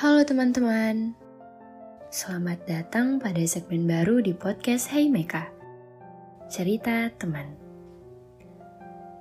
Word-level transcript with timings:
Halo 0.00 0.24
teman-teman, 0.24 1.12
selamat 2.08 2.64
datang 2.64 3.20
pada 3.20 3.44
segmen 3.44 3.84
baru 3.84 4.24
di 4.24 4.32
podcast 4.32 4.88
Hey 4.88 5.12
Meka, 5.12 5.44
cerita 6.48 7.12
teman. 7.20 7.52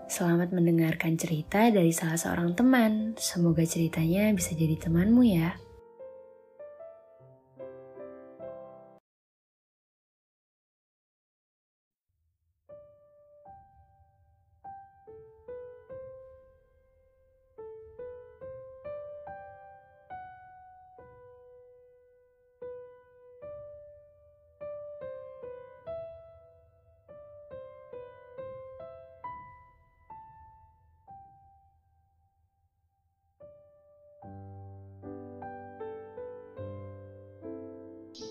Selamat 0.07 0.55
mendengarkan 0.55 1.19
cerita 1.19 1.67
dari 1.67 1.91
salah 1.91 2.15
seorang 2.15 2.55
teman, 2.55 3.11
semoga 3.19 3.67
ceritanya 3.67 4.31
bisa 4.31 4.55
jadi 4.55 4.79
temanmu 4.79 5.19
ya. 5.27 5.59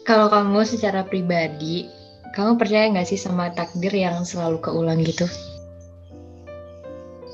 Kalau 0.09 0.33
kamu 0.33 0.65
secara 0.65 1.05
pribadi, 1.05 1.85
kamu 2.33 2.57
percaya 2.57 2.89
nggak 2.89 3.13
sih 3.13 3.21
sama 3.21 3.53
takdir 3.53 3.93
yang 3.93 4.25
selalu 4.25 4.57
keulang 4.65 5.05
gitu? 5.05 5.29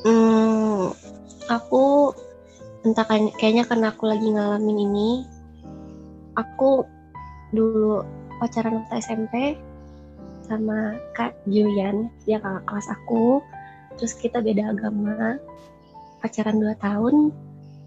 Hmm, 0.03 0.91
aku 1.47 2.11
entah 2.83 3.07
kayaknya 3.39 3.63
karena 3.63 3.95
aku 3.95 4.11
lagi 4.11 4.27
ngalamin 4.27 4.91
ini, 4.91 5.11
aku 6.35 6.83
dulu 7.55 8.03
pacaran 8.43 8.83
waktu 8.83 8.99
SMP 8.99 9.55
sama 10.43 10.99
Kak 11.15 11.47
Julian, 11.47 12.11
dia 12.27 12.43
kakak 12.43 12.67
kelas 12.67 12.91
aku, 12.91 13.39
terus 14.03 14.19
kita 14.19 14.43
beda 14.43 14.75
agama, 14.75 15.39
pacaran 16.27 16.59
2 16.59 16.75
tahun, 16.83 17.31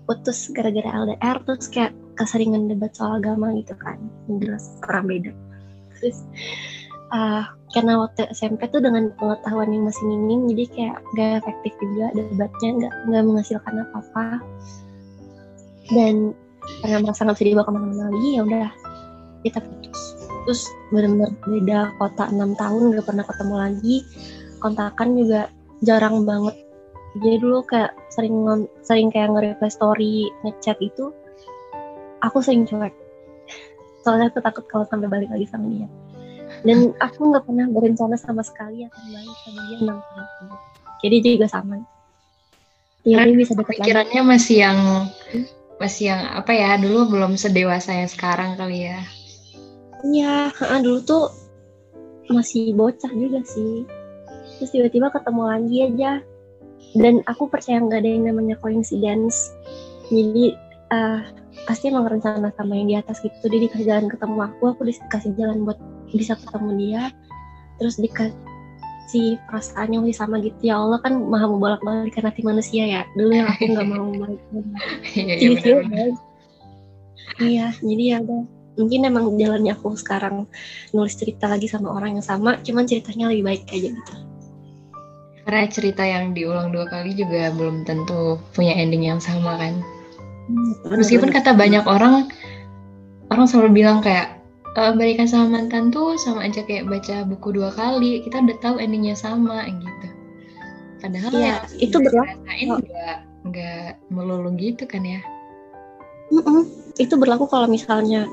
putus 0.07 0.47
gara-gara 0.55 1.03
LDR, 1.03 1.44
terus 1.44 1.67
kayak 1.67 1.91
keseringan 2.17 2.67
debat 2.67 2.91
soal 2.97 3.21
agama 3.21 3.53
gitu 3.53 3.77
kan. 3.77 4.01
Jelas 4.41 4.73
orang 4.89 5.05
beda. 5.05 5.31
Terus 5.97 6.17
uh, 7.13 7.45
karena 7.71 7.93
waktu 8.01 8.27
SMP 8.33 8.65
tuh 8.73 8.81
dengan 8.81 9.11
pengetahuan 9.15 9.69
yang 9.69 9.85
masih 9.85 10.03
minim 10.07 10.49
jadi 10.49 10.65
kayak 10.71 10.97
gak 11.13 11.31
efektif 11.45 11.73
juga 11.83 12.07
debatnya 12.15 12.69
nggak 12.81 12.93
nggak 13.11 13.23
menghasilkan 13.23 13.73
apa-apa. 13.88 14.25
Dan 15.88 16.15
karena 16.83 16.97
merasa 16.99 17.23
nggak 17.23 17.38
bisa 17.39 17.47
dibawa 17.47 17.65
ke 17.65 17.71
mana-mana 17.71 18.03
lagi 18.11 18.29
ya 18.35 18.41
udah 18.43 18.67
kita 19.45 19.59
putus. 19.61 20.01
Terus 20.47 20.61
benar-benar 20.91 21.31
beda 21.43 21.79
kota 21.99 22.23
enam 22.31 22.55
tahun 22.55 22.95
gak 22.95 23.05
pernah 23.07 23.25
ketemu 23.27 23.55
lagi. 23.55 23.95
Kontakan 24.57 25.09
juga 25.13 25.41
jarang 25.85 26.25
banget. 26.25 26.55
Jadi 27.17 27.35
dulu 27.41 27.65
kayak 27.65 27.93
sering 28.13 28.35
sering 28.85 29.09
kayak 29.09 29.33
nge-reply 29.33 29.69
story 29.69 30.29
ngechat 30.45 30.77
itu 30.81 31.13
aku 32.28 32.44
sering 32.44 32.67
cuek. 32.67 32.94
Soalnya 34.03 34.31
aku 34.31 34.39
takut 34.44 34.64
kalau 34.67 34.83
sampai 34.88 35.08
balik 35.08 35.31
lagi 35.31 35.47
sama 35.47 35.67
dia. 35.72 35.88
Dan 36.64 36.95
aku 37.00 37.31
nggak 37.31 37.44
pernah 37.44 37.67
berencana 37.72 38.16
sama 38.16 38.44
sekali 38.44 38.88
akan 38.88 39.03
balik 39.11 39.38
sama 39.44 39.59
dia 39.67 39.78
enam 39.84 39.97
tahun. 40.00 40.50
Jadi 41.03 41.16
juga 41.23 41.47
sama. 41.47 41.75
Ya 43.08 43.23
dia 43.23 43.36
bisa 43.39 43.56
dekat 43.56 43.80
pikirannya 43.80 44.22
lagi. 44.23 44.31
masih 44.36 44.58
yang 44.67 44.80
masih 45.80 46.03
yang 46.11 46.22
apa 46.34 46.52
ya 46.52 46.75
dulu 46.75 47.08
belum 47.14 47.39
sedewasa 47.39 47.95
yang 47.95 48.09
sekarang 48.11 48.59
kali 48.59 48.91
ya. 48.91 49.00
Iya 50.03 50.51
dulu 50.84 51.00
tuh 51.03 51.25
masih 52.28 52.75
bocah 52.75 53.12
juga 53.12 53.40
sih. 53.47 53.88
Terus 54.59 54.72
tiba-tiba 54.74 55.13
ketemu 55.13 55.44
lagi 55.47 55.78
aja. 55.84 56.12
Dan 56.97 57.22
aku 57.30 57.51
percaya 57.51 57.84
nggak 57.84 58.01
ada 58.01 58.09
yang 58.09 58.25
namanya 58.31 58.56
coincidence. 58.57 59.53
Jadi 60.09 60.56
uh, 60.91 61.22
pasti 61.66 61.90
emang 61.90 62.06
rencana 62.06 62.53
sama 62.53 62.78
yang 62.78 62.88
di 62.88 62.95
atas 63.00 63.23
gitu. 63.23 63.50
Dia 63.50 63.59
dikasih 63.66 63.85
jalan 63.88 64.06
ketemu 64.12 64.38
aku 64.45 64.63
aku 64.75 64.81
dikasih 64.85 65.31
jalan 65.40 65.66
buat 65.66 65.79
bisa 66.13 66.38
ketemu 66.38 66.69
dia. 66.78 67.03
Terus 67.81 67.95
dikasih 67.97 69.41
perasaan 69.50 69.95
yang 69.95 70.01
masih 70.06 70.18
sama 70.19 70.38
gitu. 70.44 70.59
Ya 70.62 70.78
Allah 70.78 71.01
kan 71.01 71.18
maha 71.18 71.50
bolak 71.50 71.81
balikan 71.81 72.28
hati 72.28 72.45
manusia 72.45 72.84
ya. 72.85 73.01
Dulu 73.18 73.31
yang 73.34 73.47
aku 73.50 73.63
nggak 73.73 73.88
mau 73.88 74.07
balik 74.13 74.41
iya, 75.18 75.35
iya, 75.35 75.50
gitu 75.57 75.69
iya 77.41 77.68
jadi 77.81 78.03
ya 78.03 78.18
udah. 78.22 78.44
Mungkin 78.78 79.09
emang 79.09 79.34
jalannya 79.41 79.74
aku 79.74 79.97
sekarang 79.97 80.45
nulis 80.94 81.18
cerita 81.18 81.50
lagi 81.50 81.66
sama 81.66 81.97
orang 81.97 82.22
yang 82.22 82.25
sama 82.25 82.62
cuman 82.62 82.85
ceritanya 82.85 83.34
lebih 83.34 83.50
baik 83.50 83.63
aja 83.74 83.89
gitu. 83.89 84.13
Karena 85.47 85.63
cerita 85.72 86.03
yang 86.06 86.35
diulang 86.38 86.69
dua 86.69 86.85
kali 86.85 87.18
juga 87.18 87.50
belum 87.56 87.88
tentu 87.89 88.38
punya 88.53 88.78
ending 88.78 89.09
yang 89.09 89.18
sama 89.18 89.57
kan 89.57 89.81
Meskipun 90.88 91.30
kata 91.31 91.52
banyak 91.56 91.84
orang, 91.84 92.31
orang 93.31 93.46
selalu 93.46 93.84
bilang 93.84 94.00
kayak 94.00 94.40
e, 94.75 94.81
balikan 94.96 95.28
sama 95.28 95.59
mantan 95.59 95.91
tuh 95.91 96.16
sama 96.16 96.47
aja 96.47 96.63
kayak 96.63 96.88
baca 96.88 97.28
buku 97.28 97.52
dua 97.52 97.69
kali. 97.75 98.24
Kita 98.24 98.40
udah 98.40 98.57
tahu 98.63 98.75
endingnya 98.80 99.16
sama 99.18 99.68
gitu. 99.68 100.07
Padahal 101.03 101.31
ya, 101.36 101.40
ya 101.40 101.56
itu 101.78 101.97
berlaku. 102.00 102.40
nggak 102.81 103.18
nggak 103.52 103.90
melulu 104.09 104.50
gitu 104.56 104.88
kan 104.88 105.03
ya? 105.03 105.19
Mm 106.31 106.41
-mm. 106.44 106.62
Itu 106.97 107.19
berlaku 107.19 107.46
kalau 107.52 107.68
misalnya 107.69 108.25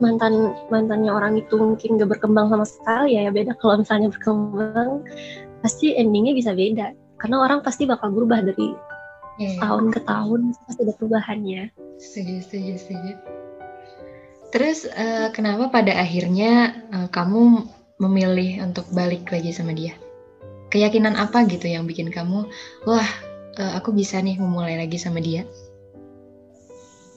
mantan 0.00 0.52
mantannya 0.68 1.08
orang 1.08 1.40
itu 1.40 1.56
mungkin 1.56 1.96
gak 1.96 2.12
berkembang 2.16 2.52
sama 2.52 2.68
sekali 2.68 3.16
ya, 3.16 3.28
ya 3.28 3.30
beda 3.32 3.56
kalau 3.56 3.80
misalnya 3.80 4.12
berkembang 4.12 5.00
pasti 5.64 5.96
endingnya 5.96 6.36
bisa 6.36 6.52
beda 6.52 6.92
karena 7.16 7.36
orang 7.40 7.64
pasti 7.64 7.88
bakal 7.88 8.12
berubah 8.12 8.44
dari 8.44 8.76
yeah. 9.40 9.60
tahun 9.60 9.92
ke 9.92 10.00
tahun 10.04 10.40
pasti 10.66 10.80
ada 10.84 10.94
perubahannya. 10.96 11.62
Setuju 12.00 12.34
setuju 12.44 12.72
setuju. 12.80 13.12
Terus 14.54 14.88
uh, 14.88 15.28
kenapa 15.34 15.68
pada 15.68 15.92
akhirnya 15.96 16.82
uh, 16.94 17.08
kamu 17.10 17.66
memilih 18.00 18.64
untuk 18.64 18.88
balik 18.92 19.28
lagi 19.28 19.52
sama 19.52 19.74
dia? 19.76 19.92
Keyakinan 20.72 21.14
apa 21.14 21.46
gitu 21.46 21.68
yang 21.70 21.86
bikin 21.86 22.10
kamu 22.10 22.48
wah 22.84 23.08
uh, 23.58 23.72
aku 23.78 23.92
bisa 23.92 24.18
nih 24.22 24.38
memulai 24.38 24.80
lagi 24.80 24.96
sama 24.96 25.20
dia? 25.20 25.44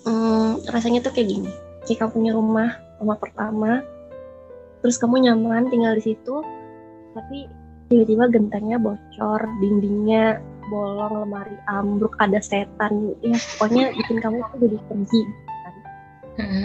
Hmm, 0.08 0.64
rasanya 0.72 1.06
tuh 1.06 1.14
kayak 1.14 1.30
gini. 1.30 1.52
Jika 1.86 2.10
punya 2.12 2.36
rumah 2.36 2.90
rumah 3.00 3.18
pertama 3.18 3.82
terus 4.84 5.00
kamu 5.00 5.28
nyaman 5.28 5.68
tinggal 5.72 5.96
di 5.96 6.04
situ 6.14 6.44
tapi 7.16 7.48
tiba-tiba 7.90 8.32
gentengnya 8.32 8.78
bocor 8.78 9.42
dindingnya 9.60 10.40
bolong 10.70 11.26
lemari 11.26 11.58
ambruk 11.68 12.16
ada 12.22 12.40
setan. 12.40 13.18
Ya 13.26 13.36
pokoknya 13.58 13.92
bikin 13.98 14.18
kamu 14.22 14.38
aku 14.46 14.56
jadi 14.64 14.78
pergi. 14.88 15.24
Kan. 15.60 15.76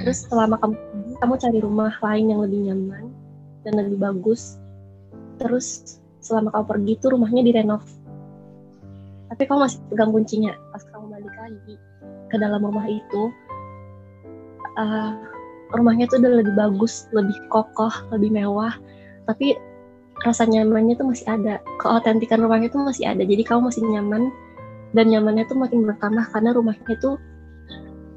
terus 0.07 0.31
selama 0.31 0.55
kamu 0.63 0.75
pergi 0.79 1.13
kamu 1.19 1.35
cari 1.41 1.59
rumah 1.59 1.93
lain 1.99 2.25
yang 2.31 2.41
lebih 2.47 2.61
nyaman 2.71 3.05
dan 3.67 3.73
lebih 3.81 3.99
bagus. 3.99 4.61
Terus 5.41 5.99
selama 6.23 6.55
kamu 6.55 6.65
pergi 6.69 6.93
tuh 7.03 7.11
rumahnya 7.17 7.43
direnov. 7.43 7.83
Tapi 9.33 9.43
kamu 9.49 9.59
masih 9.67 9.81
pegang 9.91 10.13
kuncinya. 10.15 10.53
Pas 10.71 10.85
kamu 10.87 11.05
balik 11.11 11.35
lagi 11.35 11.75
ke 12.31 12.37
dalam 12.39 12.63
rumah 12.63 12.87
itu 12.87 13.23
uh, 14.79 15.13
rumahnya 15.75 16.07
tuh 16.07 16.23
udah 16.23 16.33
lebih 16.45 16.55
bagus 16.55 17.11
lebih 17.11 17.35
kokoh 17.51 17.93
lebih 18.15 18.31
mewah. 18.31 18.77
Tapi 19.25 19.57
rasa 20.23 20.47
nyamannya 20.47 20.95
tuh 20.95 21.11
masih 21.11 21.27
ada. 21.27 21.59
Keautentikan 21.83 22.39
rumahnya 22.39 22.71
tuh 22.71 22.87
masih 22.87 23.11
ada. 23.11 23.27
Jadi 23.27 23.43
kamu 23.43 23.73
masih 23.73 23.83
nyaman 23.83 24.31
dan 24.95 25.11
nyamannya 25.11 25.45
tuh 25.51 25.59
makin 25.59 25.83
bertambah 25.83 26.31
karena 26.31 26.55
rumahnya 26.55 26.95
tuh 27.03 27.19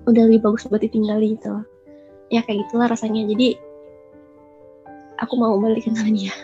udah 0.07 0.23
lebih 0.29 0.45
bagus 0.45 0.69
buat 0.69 0.79
ditinggali 0.79 1.35
gitu 1.35 1.65
ya 2.31 2.43
kayak 2.43 2.67
gitulah 2.67 2.87
rasanya. 2.91 3.23
Jadi 3.27 3.57
aku 5.19 5.33
mau 5.39 5.57
balik 5.59 5.87
ke 5.87 5.91
dia. 6.13 6.35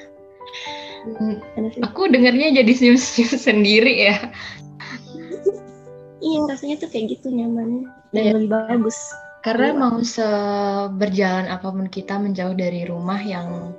Hmm, 1.04 1.36
aku 1.84 2.08
dengarnya 2.08 2.64
jadi 2.64 2.72
senyum-senyum 2.72 3.36
sendiri 3.36 3.96
ya. 4.12 4.18
Iya 6.24 6.40
rasanya 6.48 6.80
tuh 6.80 6.88
kayak 6.88 7.20
gitu 7.20 7.36
nyaman 7.36 7.84
dan 8.16 8.24
yeah. 8.24 8.32
lebih 8.40 8.56
bagus. 8.56 8.96
Karena 9.44 9.76
mau 9.76 10.00
seberjalan 10.00 11.52
apa 11.52 11.68
pun 11.68 11.92
kita 11.92 12.16
menjauh 12.16 12.56
dari 12.56 12.88
rumah 12.88 13.20
yang 13.20 13.76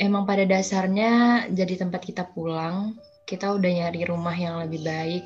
emang 0.00 0.26
pada 0.26 0.42
dasarnya 0.46 1.46
jadi 1.54 1.86
tempat 1.86 2.02
kita 2.02 2.26
pulang 2.34 2.98
kita 3.24 3.56
udah 3.56 3.70
nyari 3.70 4.04
rumah 4.04 4.36
yang 4.36 4.60
lebih 4.60 4.84
baik 4.84 5.24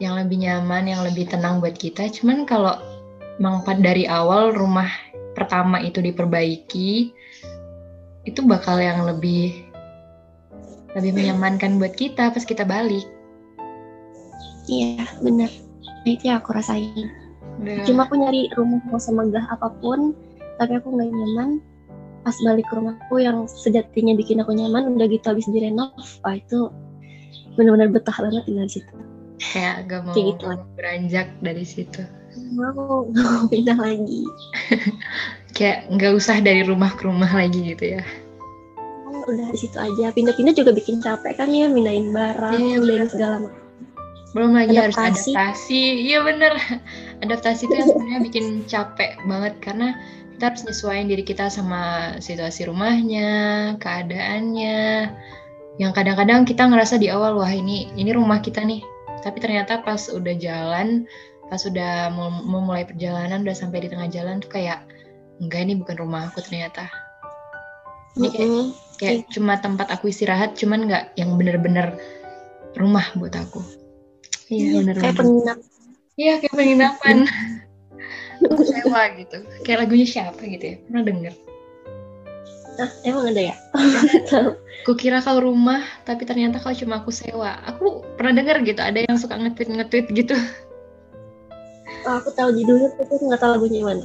yang 0.00 0.16
lebih 0.16 0.40
nyaman 0.40 0.88
yang 0.88 1.04
lebih 1.04 1.28
tenang 1.28 1.60
buat 1.60 1.76
kita. 1.76 2.08
Cuman 2.08 2.48
kalau 2.48 2.74
emang 3.36 3.62
dari 3.84 4.08
awal 4.08 4.56
rumah 4.56 4.88
pertama 5.36 5.78
itu 5.84 6.00
diperbaiki 6.00 7.12
itu 8.24 8.40
bakal 8.44 8.80
yang 8.80 9.04
lebih 9.04 9.64
lebih 10.96 11.14
menyamankan 11.14 11.78
buat 11.78 11.94
kita 11.94 12.32
pas 12.32 12.42
kita 12.42 12.64
balik. 12.64 13.04
Iya 14.66 15.04
benar 15.20 15.52
itu 16.08 16.32
yang 16.32 16.40
aku 16.40 16.56
rasain. 16.56 17.12
Udah. 17.60 17.84
cuma 17.84 18.08
aku 18.08 18.16
nyari 18.16 18.48
rumah 18.56 18.80
mau 18.88 18.96
semegah 18.96 19.44
apa 19.52 19.68
pun 19.84 20.16
tapi 20.56 20.80
aku 20.80 20.96
nggak 20.96 21.12
nyaman 21.12 21.60
pas 22.20 22.36
balik 22.40 22.66
ke 22.66 22.74
rumahku 22.74 23.14
yang 23.16 23.44
sejatinya 23.46 24.12
bikin 24.12 24.38
aku 24.38 24.52
nyaman 24.52 24.92
udah 24.92 25.06
gitu 25.06 25.24
habis 25.26 25.48
direnov 25.48 25.92
wah 26.20 26.34
itu 26.34 26.68
benar-benar 27.54 27.90
betah 27.90 28.14
banget 28.14 28.44
tinggal 28.44 28.66
di 28.66 28.74
situ 28.76 28.94
kayak 29.40 29.76
gak 29.86 30.00
mau 30.04 30.12
Kayak 30.12 30.26
gitu 30.30 30.44
beranjak 30.74 31.26
dari 31.40 31.64
situ. 31.64 32.02
mau 32.52 33.02
mau 33.16 33.44
pindah 33.46 33.74
lagi 33.74 34.22
Kayak 35.56 35.90
nggak 35.90 36.12
usah 36.14 36.38
dari 36.38 36.62
rumah 36.62 36.94
ke 36.94 37.04
rumah 37.04 37.28
lagi 37.28 37.74
gitu 37.74 37.98
ya. 37.98 38.04
udah 39.20 39.48
di 39.52 39.58
situ 39.58 39.76
aja 39.76 40.08
pindah-pindah 40.10 40.54
juga 40.54 40.72
bikin 40.72 40.98
capek 40.98 41.36
kan 41.36 41.50
ya 41.50 41.68
pindahin 41.68 42.10
barang 42.10 42.54
Iya, 42.56 42.76
pindahin 42.78 43.00
bener. 43.04 43.12
segala 43.12 43.34
macam 43.40 43.59
Belum 44.30 44.54
lagi 44.54 44.78
harus 44.78 44.94
Adaptasi. 44.94 45.34
adaptasi. 45.34 45.82
Iya 46.10 46.18
bener. 46.22 46.52
Adaptasi 47.24 47.66
itu 47.66 47.74
yang 47.74 47.88
sebenarnya 47.92 48.20
bikin 48.22 48.46
capek 48.70 49.18
banget 49.26 49.54
karena 49.58 49.98
kita 50.36 50.54
harus 50.54 50.62
nyesuaiin 50.64 51.08
diri 51.10 51.24
kita 51.26 51.50
sama 51.52 52.14
situasi 52.22 52.70
rumahnya, 52.70 53.74
keadaannya. 53.82 55.10
Yang 55.82 55.92
kadang-kadang 55.96 56.46
kita 56.46 56.62
ngerasa 56.68 56.96
di 57.00 57.10
awal 57.12 57.36
wah 57.36 57.50
ini 57.50 57.90
ini 57.98 58.10
rumah 58.14 58.38
kita 58.40 58.62
nih. 58.62 58.80
Tapi 59.20 59.36
ternyata 59.36 59.84
pas 59.84 60.08
udah 60.08 60.32
jalan, 60.40 61.04
pas 61.52 61.60
udah 61.66 62.08
mau, 62.14 62.32
mulai 62.64 62.88
perjalanan 62.88 63.44
udah 63.44 63.56
sampai 63.56 63.84
di 63.84 63.88
tengah 63.92 64.08
jalan 64.08 64.40
tuh 64.40 64.48
kayak 64.48 64.80
enggak 65.44 65.60
ini 65.68 65.74
bukan 65.76 65.96
rumah 66.00 66.30
aku 66.32 66.40
ternyata. 66.40 66.88
Ini 68.16 68.28
kayak 68.32 68.48
Mm-mm. 68.48 68.66
kayak 68.96 69.16
cuma 69.32 69.60
tempat 69.60 69.92
aku 69.92 70.08
istirahat 70.08 70.56
cuman 70.56 70.88
nggak 70.88 71.04
yang 71.20 71.36
bener-bener 71.36 71.94
rumah 72.78 73.04
buat 73.18 73.34
aku 73.34 73.79
iya 74.50 74.82
bener 74.82 74.94
kayak 74.98 75.14
banget. 75.14 75.22
penginap. 75.22 75.58
Iya 76.18 76.32
kayak 76.42 76.54
penginapan. 76.58 77.16
Aku 78.40 78.62
sewa 78.66 79.02
gitu. 79.16 79.38
Kayak 79.64 79.78
lagunya 79.86 80.06
siapa 80.08 80.40
gitu 80.42 80.64
ya? 80.64 80.76
Pernah 80.84 81.02
denger? 81.06 81.34
Ah 82.80 82.90
emang 83.04 83.24
ada 83.30 83.42
ya? 83.52 83.54
Aku 84.80 84.96
kira 84.96 85.20
kau 85.20 85.36
rumah 85.38 85.84
tapi 86.08 86.24
ternyata 86.24 86.56
kau 86.56 86.72
cuma 86.72 87.04
aku 87.04 87.12
sewa. 87.12 87.60
Aku 87.68 88.00
pernah 88.16 88.40
denger 88.40 88.64
gitu 88.64 88.80
ada 88.80 89.04
yang 89.04 89.20
suka 89.20 89.36
nge-tweet 89.36 89.68
nge-tweet 89.76 90.06
gitu. 90.16 90.34
Oh, 92.08 92.16
aku 92.16 92.32
tahu 92.32 92.56
judulnya 92.56 92.88
tapi 92.96 93.12
nggak 93.20 93.40
tahu 93.44 93.50
lagunya 93.60 93.84
mana. 93.84 94.00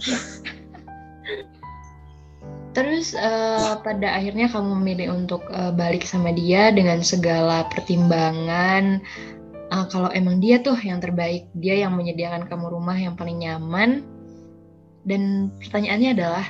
Terus 2.75 3.15
eh, 3.15 3.73
pada 3.79 4.19
akhirnya 4.19 4.51
kamu 4.51 4.83
memilih 4.83 5.15
untuk 5.15 5.47
eh, 5.47 5.71
balik 5.71 6.03
sama 6.03 6.35
dia 6.35 6.75
dengan 6.75 6.99
segala 6.99 7.63
pertimbangan 7.71 8.99
eh, 9.71 9.85
kalau 9.89 10.09
emang 10.11 10.41
dia 10.41 10.61
tuh 10.61 10.77
yang 10.77 11.01
terbaik 11.01 11.49
dia 11.55 11.81
yang 11.85 11.95
menyediakan 11.95 12.45
kamu 12.45 12.69
rumah 12.69 12.97
yang 12.97 13.17
paling 13.17 13.41
nyaman 13.41 14.03
dan 15.05 15.53
pertanyaannya 15.61 16.11
adalah 16.17 16.45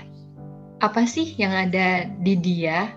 apa 0.84 1.08
sih 1.08 1.36
yang 1.40 1.56
ada 1.56 2.08
di 2.20 2.36
dia 2.36 2.92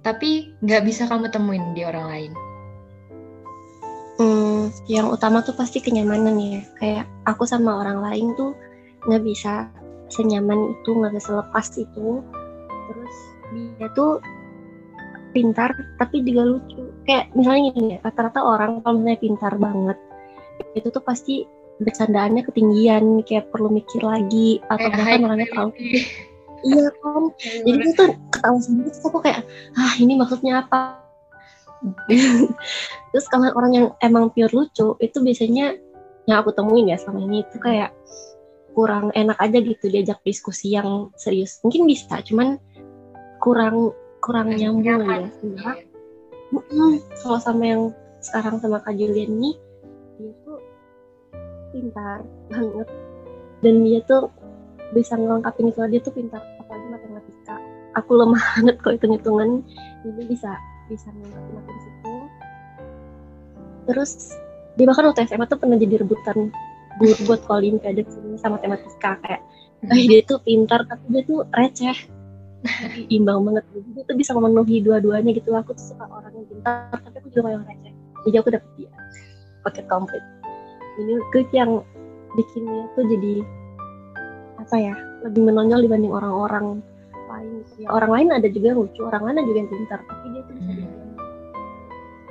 tapi 0.00 0.54
nggak 0.64 0.82
bisa 0.82 1.06
kamu 1.06 1.30
temuin 1.30 1.76
di 1.76 1.82
orang 1.84 2.06
lain 2.08 2.32
Hmm, 4.20 4.68
yang 4.84 5.08
utama 5.08 5.40
tuh 5.40 5.56
pasti 5.56 5.80
kenyamanan 5.80 6.36
ya. 6.36 6.60
Kayak 6.76 7.08
aku 7.24 7.48
sama 7.48 7.80
orang 7.80 8.04
lain 8.04 8.36
tuh 8.36 8.52
nggak 9.08 9.24
bisa 9.24 9.72
senyaman 10.12 10.76
itu, 10.76 10.92
nggak 10.92 11.16
bisa 11.16 11.40
lepas 11.40 11.66
itu. 11.80 12.20
Terus 12.68 13.16
dia 13.56 13.88
tuh 13.96 14.20
pintar, 15.30 15.70
tapi 15.96 16.22
juga 16.22 16.42
lucu. 16.46 16.82
Kayak 17.06 17.32
misalnya 17.34 17.70
gini 17.74 17.88
ya, 17.96 17.98
rata-rata 18.02 18.40
orang 18.42 18.82
kalau 18.82 19.00
misalnya 19.00 19.20
pintar 19.22 19.52
banget, 19.56 19.98
itu 20.76 20.88
tuh 20.90 21.02
pasti 21.02 21.34
bercandaannya 21.80 22.42
ketinggian, 22.44 23.24
kayak 23.24 23.48
perlu 23.48 23.72
mikir 23.72 24.04
lagi, 24.04 24.60
atau 24.68 24.88
kayak 24.92 24.96
bahkan 25.00 25.24
orangnya 25.24 25.48
terlalu 25.48 25.70
quality. 25.72 25.98
iya 26.60 26.88
kan. 27.00 27.22
Jadi 27.40 27.78
dia 27.80 27.92
tuh 27.96 28.08
ketawa 28.28 28.58
sendiri, 28.60 28.90
aku 29.00 29.18
kayak, 29.24 29.40
ah 29.80 29.92
ini 29.96 30.12
maksudnya 30.20 30.52
apa? 30.68 31.00
Terus 33.10 33.26
kalau 33.32 33.48
orang 33.56 33.72
yang 33.72 33.86
emang 34.04 34.28
pure 34.36 34.52
lucu, 34.52 34.92
itu 35.00 35.18
biasanya 35.24 35.80
yang 36.28 36.44
aku 36.44 36.52
temuin 36.52 36.92
ya 36.92 37.00
selama 37.00 37.24
ini 37.24 37.42
itu 37.42 37.56
kayak 37.56 37.90
kurang 38.76 39.10
enak 39.16 39.34
aja 39.40 39.58
gitu 39.58 39.88
diajak 39.90 40.20
diskusi 40.22 40.76
yang 40.76 41.10
serius. 41.16 41.58
Mungkin 41.64 41.88
bisa, 41.88 42.20
cuman 42.22 42.60
kurang 43.40 43.96
kurang 44.20 44.52
nyambung 44.52 44.84
ya. 44.84 45.28
Sebenarnya 45.40 47.00
kalau 47.24 47.38
sama 47.40 47.64
yang 47.64 47.82
sekarang 48.20 48.60
sama 48.60 48.78
Kak 48.84 48.94
Julian 48.94 49.40
ini, 49.40 49.50
dia 50.20 50.32
tuh 50.44 50.58
pintar 51.72 52.20
banget. 52.52 52.88
Dan 53.60 53.84
dia 53.84 54.00
tuh 54.04 54.32
bisa 54.92 55.14
ngelengkapin 55.14 55.70
itu 55.70 55.80
dia 55.88 56.00
tuh 56.00 56.14
pintar 56.14 56.42
apalagi 56.60 56.86
matematika. 56.88 57.56
Aku 57.98 58.14
lemah 58.14 58.42
banget 58.56 58.76
kok 58.80 58.92
hitung 58.94 59.14
hitungan 59.18 59.50
jadi 60.04 60.22
bisa 60.26 60.50
bisa 60.88 61.08
ngelengkapin 61.14 61.54
aku 61.60 61.70
di 61.70 61.80
situ 61.86 62.14
terus 63.88 64.10
dia 64.78 64.86
bahkan 64.86 65.10
waktu 65.10 65.26
SMA 65.26 65.46
tuh 65.50 65.58
pernah 65.58 65.78
jadi 65.78 66.02
rebutan 66.02 66.50
buat 66.98 67.18
buat 67.26 67.40
olimpiade 67.48 68.02
sama 68.38 68.58
matematika 68.58 69.18
kayak 69.24 69.42
eh 69.90 70.04
dia 70.04 70.20
tuh 70.26 70.38
pintar 70.44 70.84
tapi 70.84 71.04
dia 71.10 71.22
tuh 71.24 71.46
receh 71.54 71.96
imbang 73.08 73.44
banget. 73.46 73.64
Jadi 73.72 74.00
tuh 74.06 74.16
bisa 74.16 74.30
memenuhi 74.36 74.82
dua-duanya 74.82 75.30
gitu. 75.34 75.52
Aku 75.56 75.72
tuh 75.76 75.94
suka 75.94 76.04
orang 76.08 76.32
yang 76.34 76.46
pintar 76.48 76.96
tapi 77.00 77.16
aku 77.20 77.28
juga 77.32 77.54
yang 77.54 77.64
receh 77.64 77.94
jadi 78.24 78.36
aku 78.40 78.48
dapet 78.52 78.70
dia. 78.76 78.90
Paket 79.64 79.84
komplit. 79.88 80.24
Ini 81.00 81.12
tuh 81.32 81.44
yang 81.56 81.80
bikin 82.36 82.62
dia 82.64 82.84
tuh 82.96 83.04
jadi 83.08 83.34
apa 84.60 84.76
ya 84.76 84.94
lebih 85.24 85.42
menonjol 85.48 85.80
dibanding 85.88 86.12
orang-orang 86.12 86.66
lain. 87.30 87.64
Ya 87.80 87.88
orang 87.90 88.10
lain 88.12 88.28
ada 88.36 88.48
juga 88.52 88.76
yang 88.76 88.80
lucu 88.84 89.00
orang 89.04 89.22
lain 89.24 89.36
ada 89.40 89.46
juga 89.48 89.58
yang 89.64 89.70
pintar 89.72 90.00
tapi 90.04 90.26
dia 90.32 90.42
tuh 90.44 90.54
bisa 90.56 90.70
Hmm. 90.70 90.86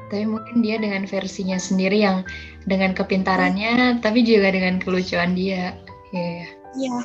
tapi 0.09 0.25
mungkin 0.25 0.65
dia 0.65 0.81
dengan 0.81 1.05
versinya 1.05 1.61
sendiri 1.61 2.01
yang 2.01 2.25
dengan 2.65 2.97
kepintarannya 2.97 4.01
tapi 4.01 4.25
juga 4.25 4.49
dengan 4.49 4.81
kelucuan 4.81 5.37
dia. 5.37 5.77
Iya. 6.09 6.45
iya 6.77 6.97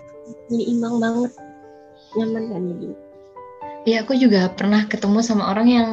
jadi 0.48 0.64
imbang 0.72 0.96
banget. 1.00 1.32
Nyaman 2.16 2.44
kan 2.48 2.62
jadi 2.64 2.88
Iya, 3.84 4.04
aku 4.04 4.16
juga 4.16 4.48
pernah 4.48 4.88
ketemu 4.88 5.20
sama 5.20 5.52
orang 5.52 5.68
yang 5.68 5.88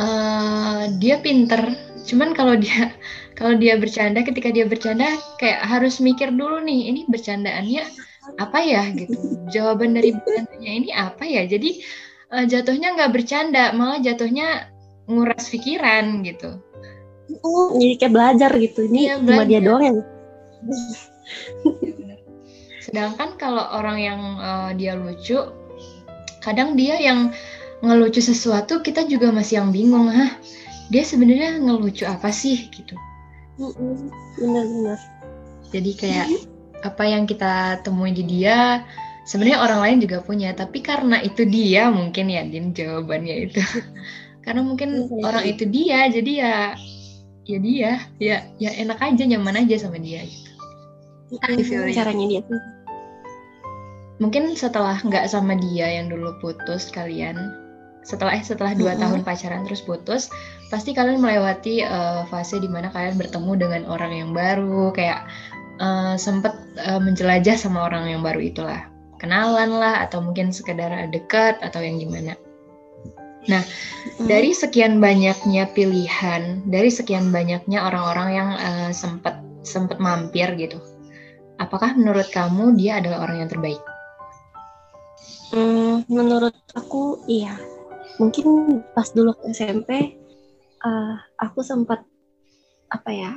eh, 0.00 0.82
dia 0.96 1.20
pinter, 1.20 1.76
cuman 2.08 2.32
kalau 2.32 2.56
dia 2.56 2.96
kalau 3.38 3.56
dia 3.60 3.76
bercanda, 3.76 4.24
ketika 4.24 4.48
dia 4.48 4.64
bercanda 4.64 5.08
kayak 5.36 5.60
harus 5.64 6.00
mikir 6.00 6.32
dulu 6.32 6.64
nih, 6.64 6.88
ini 6.88 7.00
bercandaannya 7.08 7.84
apa 8.40 8.58
ya? 8.64 8.88
gitu, 8.96 9.16
jawaban 9.52 9.92
dari 9.92 10.16
bercandanya 10.16 10.70
ini 10.72 10.88
apa 10.96 11.24
ya, 11.28 11.44
jadi 11.44 11.70
eh, 12.40 12.44
jatuhnya 12.48 12.96
nggak 12.96 13.12
bercanda, 13.12 13.76
malah 13.76 14.00
jatuhnya 14.00 14.72
nguras 15.04 15.52
pikiran 15.52 16.24
gitu. 16.24 16.56
Oh, 17.44 17.78
jadi 17.78 17.94
kayak 18.00 18.14
belajar 18.16 18.50
gitu. 18.58 18.80
Ini 18.90 19.00
Iya, 19.06 19.14
cuma 19.22 19.44
dia 19.46 19.60
doang. 19.62 19.82
Yang 19.84 19.98
Sedangkan 22.80 23.38
kalau 23.38 23.62
orang 23.76 23.98
yang 24.00 24.20
eh, 24.40 24.70
dia 24.80 24.98
lucu, 24.98 25.59
kadang 26.40 26.76
dia 26.76 26.96
yang 26.96 27.30
ngelucu 27.80 28.20
sesuatu 28.20 28.84
kita 28.84 29.08
juga 29.08 29.32
masih 29.32 29.60
yang 29.64 29.70
bingung, 29.72 30.08
hah? 30.08 30.36
Dia 30.92 31.06
sebenarnya 31.06 31.60
ngelucu 31.62 32.04
apa 32.04 32.28
sih 32.28 32.68
gitu. 32.68 32.96
Mm-mm, 33.60 34.08
bener-bener 34.40 34.98
Jadi 35.70 35.90
kayak 35.94 36.26
apa 36.82 37.04
yang 37.04 37.28
kita 37.28 37.78
temui 37.84 38.10
di 38.10 38.24
dia 38.26 38.82
sebenarnya 39.28 39.60
orang 39.62 39.80
lain 39.84 39.98
juga 40.02 40.18
punya, 40.24 40.50
tapi 40.56 40.82
karena 40.82 41.20
itu 41.22 41.46
dia 41.46 41.92
mungkin 41.92 42.26
ya 42.32 42.42
Din 42.42 42.72
jawabannya 42.74 43.48
itu. 43.48 43.60
karena 44.44 44.64
mungkin 44.64 45.06
Iya. 45.06 45.22
orang 45.28 45.44
itu 45.46 45.64
dia, 45.68 46.08
jadi 46.08 46.32
ya 46.40 46.54
ya 47.46 47.58
dia, 47.60 47.90
ya 48.18 48.36
ya 48.58 48.70
enak 48.80 48.98
aja 48.98 49.22
nyaman 49.28 49.62
aja 49.66 49.76
sama 49.86 50.00
dia 50.00 50.24
gitu. 50.24 50.50
Caranya 51.94 52.26
dia 52.26 52.40
Mungkin 54.20 54.52
setelah 54.52 55.00
nggak 55.00 55.32
sama 55.32 55.56
dia 55.56 55.88
yang 55.88 56.12
dulu 56.12 56.36
putus 56.44 56.92
kalian, 56.92 57.56
setelah 58.04 58.36
eh 58.36 58.44
setelah 58.44 58.76
dua 58.76 58.92
Mm-mm. 58.92 59.02
tahun 59.02 59.20
pacaran 59.24 59.64
terus 59.64 59.80
putus, 59.80 60.28
pasti 60.68 60.92
kalian 60.92 61.24
melewati 61.24 61.80
eh, 61.80 62.22
fase 62.28 62.60
di 62.60 62.68
mana 62.68 62.92
kalian 62.92 63.16
bertemu 63.16 63.52
dengan 63.56 63.82
orang 63.88 64.12
yang 64.12 64.30
baru, 64.36 64.92
kayak 64.92 65.24
eh, 65.80 66.20
sempet 66.20 66.52
eh, 66.76 67.00
menjelajah 67.00 67.56
sama 67.56 67.88
orang 67.88 68.12
yang 68.12 68.20
baru 68.20 68.44
itulah, 68.44 68.84
kenalan 69.16 69.72
lah 69.72 70.04
atau 70.04 70.20
mungkin 70.20 70.52
sekedar 70.52 70.92
dekat 71.08 71.56
atau 71.64 71.80
yang 71.80 71.96
gimana. 71.96 72.36
Mm. 73.48 73.64
Dari 74.28 74.52
sekian 74.52 75.00
banyaknya 75.00 75.64
pilihan, 75.72 76.60
dari 76.68 76.92
sekian 76.92 77.32
banyaknya 77.32 77.88
orang-orang 77.88 78.28
yang 78.36 78.48
eh, 78.60 78.92
sempet 78.92 79.32
sempet 79.64 79.96
mampir 79.96 80.48
gitu, 80.60 80.76
apakah 81.56 81.96
menurut 81.96 82.28
kamu 82.28 82.76
dia 82.76 83.00
adalah 83.00 83.24
orang 83.24 83.44
yang 83.44 83.48
terbaik? 83.48 83.80
Hmm, 85.50 86.06
menurut 86.06 86.54
aku 86.74 87.26
iya. 87.26 87.58
Mungkin 88.22 88.80
pas 88.92 89.10
dulu 89.10 89.32
SMP, 89.48 90.14
eh, 90.80 91.14
aku 91.40 91.60
sempat 91.64 92.04
apa 92.90 93.10
ya, 93.10 93.32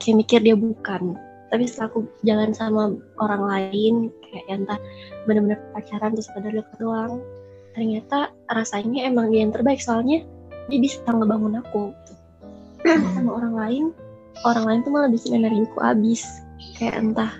kayak 0.00 0.16
mikir 0.24 0.40
dia 0.40 0.56
bukan. 0.56 1.16
tapi 1.50 1.66
setelah 1.66 1.90
aku 1.90 2.06
jalan 2.22 2.54
sama 2.54 2.94
orang 3.18 3.42
lain 3.42 3.94
kayak 4.22 4.46
yang 4.46 4.62
entah 4.62 4.78
benar-benar 5.26 5.58
pacaran 5.74 6.14
terus 6.14 6.30
pada 6.30 6.46
dekat 6.46 6.78
doang 6.78 7.18
ternyata 7.74 8.30
rasanya 8.50 9.10
emang 9.10 9.34
dia 9.34 9.42
yang 9.42 9.50
terbaik 9.50 9.82
soalnya 9.82 10.22
dia 10.70 10.78
bisa 10.78 11.02
ngebangun 11.10 11.58
aku 11.58 11.90
gitu. 11.90 12.12
sama 13.18 13.30
orang 13.42 13.54
lain 13.58 13.84
orang 14.46 14.64
lain 14.66 14.80
tuh 14.86 14.92
malah 14.94 15.10
bikin 15.10 15.42
energiku 15.42 15.78
habis 15.82 16.22
kayak 16.78 17.02
entah 17.02 17.34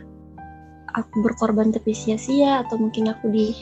aku 0.99 1.23
berkorban 1.23 1.71
tapi 1.71 1.95
sia-sia 1.95 2.67
atau 2.67 2.83
mungkin 2.83 3.15
aku 3.15 3.31
di 3.31 3.55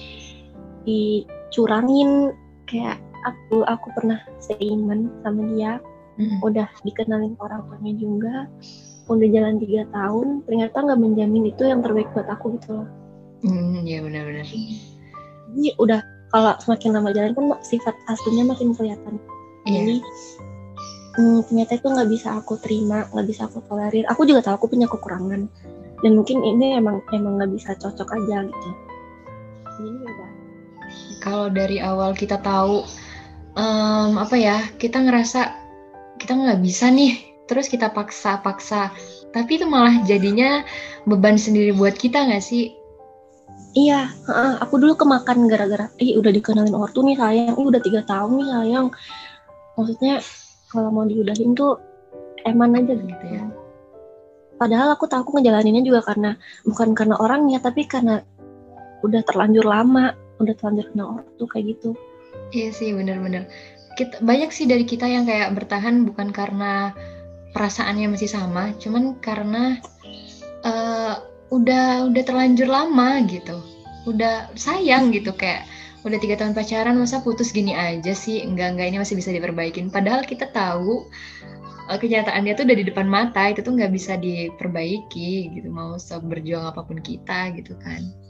dicurangin. 0.88 2.33
Kayak 2.64 2.97
aku 3.28 3.64
aku 3.68 3.92
pernah 3.92 4.21
seiman 4.40 5.12
sama 5.21 5.45
dia. 5.52 5.76
Mm. 6.18 6.42
udah 6.42 6.66
dikenalin 6.83 7.38
orang 7.38 7.62
tuanya 7.71 7.92
juga. 7.95 8.37
Udah 9.07 9.28
jalan 9.30 9.62
tiga 9.62 9.87
tahun 9.95 10.42
ternyata 10.50 10.76
nggak 10.83 10.99
menjamin 10.99 11.54
itu 11.54 11.62
yang 11.62 11.78
terbaik 11.78 12.11
buat 12.11 12.26
aku 12.26 12.59
gitu 12.59 12.83
loh. 12.83 12.88
Mm, 13.47 13.87
ya 13.87 14.02
benar-benar. 14.02 14.42
Jadi 14.50 15.71
udah 15.78 16.02
kalau 16.35 16.52
semakin 16.59 16.90
lama 16.99 17.14
jalan 17.14 17.33
kan 17.38 17.47
sifat 17.62 17.95
aslinya 18.11 18.50
makin 18.50 18.75
kelihatan. 18.75 19.16
Yeah. 19.68 19.85
jadi 19.85 19.97
hmm, 21.18 21.38
ternyata 21.47 21.73
itu 21.76 21.87
nggak 21.87 22.09
bisa 22.11 22.28
aku 22.40 22.54
terima 22.61 23.07
nggak 23.14 23.26
bisa 23.30 23.47
aku 23.47 23.62
tolerir. 23.71 24.04
Aku 24.11 24.26
juga 24.26 24.42
tahu 24.42 24.54
aku 24.59 24.66
punya 24.75 24.90
kekurangan. 24.90 25.47
Dan 26.02 26.12
mungkin 26.14 26.42
ini 26.42 26.78
emang 26.78 26.99
emang 27.14 27.38
nggak 27.38 27.52
bisa 27.54 27.78
cocok 27.78 28.11
aja 28.11 28.42
gitu. 28.42 28.71
Jadi 29.78 29.97
udah 30.02 30.30
kalau 31.18 31.50
dari 31.50 31.82
awal 31.82 32.14
kita 32.14 32.38
tahu 32.40 32.87
um, 33.58 34.18
apa 34.18 34.37
ya 34.38 34.62
kita 34.78 35.02
ngerasa 35.02 35.54
kita 36.18 36.34
nggak 36.34 36.60
bisa 36.62 36.90
nih 36.90 37.18
terus 37.48 37.66
kita 37.66 37.88
paksa-paksa. 37.90 38.92
Tapi 39.32 39.60
itu 39.60 39.64
malah 39.64 40.04
jadinya 40.04 40.62
beban 41.08 41.40
sendiri 41.40 41.72
buat 41.72 41.96
kita 41.96 42.28
nggak 42.28 42.44
sih? 42.44 42.72
Iya, 43.76 44.10
aku 44.64 44.80
dulu 44.80 44.96
kemakan 44.96 45.46
gara-gara, 45.46 45.92
ih 46.00 46.16
udah 46.16 46.32
dikenalin 46.32 46.72
ortu 46.72 47.04
nih 47.04 47.14
sayang, 47.14 47.54
ih 47.54 47.66
udah 47.68 47.80
tiga 47.84 48.00
tahun 48.08 48.40
nih 48.40 48.48
sayang. 48.48 48.87
Maksudnya 49.76 50.14
kalau 50.72 50.90
mau 50.90 51.04
diudahin 51.04 51.52
tuh 51.52 51.76
eman 52.48 52.75
aja 52.75 52.96
gitu 52.96 53.26
ya. 53.28 53.44
Padahal 54.58 54.96
aku 54.96 55.06
tahu 55.06 55.22
aku 55.22 55.32
ngejalaninnya 55.38 55.84
juga 55.84 56.00
karena 56.02 56.34
bukan 56.66 56.96
karena 56.96 57.14
orangnya 57.20 57.62
tapi 57.62 57.87
karena 57.87 58.25
udah 59.06 59.22
terlanjur 59.22 59.62
lama, 59.62 60.16
udah 60.38 60.54
terlanjur 60.59 60.87
kenal 60.95 61.07
orang 61.18 61.28
tuh 61.37 61.49
kayak 61.50 61.64
gitu. 61.76 61.90
Iya 62.54 62.71
sih 62.73 62.95
bener-bener. 62.95 63.50
Kita 63.99 64.23
banyak 64.23 64.50
sih 64.54 64.64
dari 64.71 64.87
kita 64.87 65.04
yang 65.04 65.26
kayak 65.26 65.59
bertahan 65.59 66.07
bukan 66.07 66.30
karena 66.30 66.95
perasaannya 67.50 68.14
masih 68.14 68.30
sama, 68.30 68.71
cuman 68.78 69.18
karena 69.18 69.83
uh, 70.62 71.18
udah 71.50 72.07
udah 72.07 72.23
terlanjur 72.23 72.71
lama 72.71 73.25
gitu, 73.26 73.59
udah 74.07 74.52
sayang 74.54 75.11
gitu 75.11 75.35
kayak 75.35 75.66
udah 76.07 76.14
tiga 76.23 76.38
tahun 76.38 76.54
pacaran 76.54 76.95
masa 76.95 77.18
putus 77.18 77.50
gini 77.50 77.75
aja 77.75 78.14
sih? 78.14 78.45
Enggak 78.47 78.78
enggak 78.78 78.87
ini 78.95 78.99
masih 79.02 79.18
bisa 79.18 79.35
diperbaikin. 79.35 79.90
Padahal 79.90 80.23
kita 80.23 80.47
tahu 80.54 81.11
uh, 81.90 81.99
kenyataannya 81.99 82.54
tuh 82.54 82.64
udah 82.71 82.76
di 82.78 82.87
depan 82.87 83.11
mata 83.11 83.50
itu 83.50 83.66
tuh 83.66 83.75
nggak 83.75 83.90
bisa 83.90 84.14
diperbaiki 84.14 85.59
gitu. 85.59 85.68
Mau 85.75 85.99
seberjuang 85.99 86.71
apa 86.71 86.87
pun 86.87 87.02
kita 87.02 87.50
gitu 87.59 87.75
kan 87.83 88.27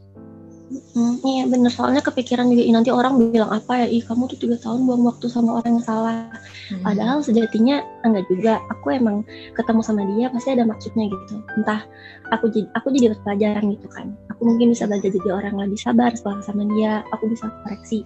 Hmm, 0.68 1.16
iya 1.24 1.48
bener. 1.48 1.72
Soalnya 1.72 2.04
kepikiran 2.04 2.52
juga 2.52 2.62
nanti 2.68 2.92
orang 2.92 3.32
bilang 3.32 3.48
apa 3.48 3.84
ya? 3.84 3.86
Ih 3.88 4.04
kamu 4.04 4.28
tuh 4.28 4.36
tiga 4.36 4.56
tahun 4.60 4.84
buang 4.84 5.00
waktu 5.08 5.26
sama 5.32 5.60
orang 5.64 5.80
yang 5.80 5.84
salah. 5.84 6.28
Hmm. 6.68 6.84
padahal 6.84 7.24
sejatinya 7.24 7.80
enggak 8.04 8.28
juga. 8.28 8.60
Aku 8.76 8.92
emang 8.92 9.24
ketemu 9.56 9.80
sama 9.80 10.04
dia 10.12 10.28
pasti 10.28 10.52
ada 10.52 10.68
maksudnya 10.68 11.08
gitu. 11.08 11.40
Entah 11.56 11.80
aku 12.28 12.52
jadi 12.52 12.68
aku 12.76 12.92
jadi 12.92 13.16
pelajaran 13.24 13.64
gitu 13.72 13.88
kan. 13.88 14.12
Aku 14.36 14.44
mungkin 14.44 14.76
bisa 14.76 14.84
belajar 14.84 15.08
jadi 15.08 15.28
orang 15.32 15.56
yang 15.56 15.72
lebih 15.72 15.80
sabar 15.80 16.12
setelah 16.12 16.44
sama 16.44 16.68
dia. 16.76 17.00
Aku 17.16 17.24
bisa 17.32 17.48
koreksi. 17.64 18.04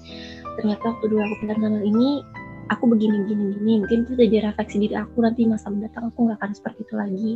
Ternyata 0.54 0.82
waktu 0.86 1.04
dulu 1.10 1.20
aku 1.26 1.36
kenal 1.42 1.58
sama 1.58 1.80
ini 1.82 2.22
aku 2.70 2.84
begini 2.86 3.26
begini 3.26 3.42
begini. 3.58 3.72
Mungkin 3.82 3.98
itu 4.06 4.12
jadi 4.14 4.36
refleksi 4.46 4.76
diri 4.78 4.94
aku. 4.94 5.18
Nanti 5.18 5.42
masa 5.50 5.66
mendatang 5.66 6.14
aku 6.14 6.30
nggak 6.30 6.38
akan 6.38 6.50
seperti 6.54 6.86
itu 6.86 6.94
lagi. 6.94 7.32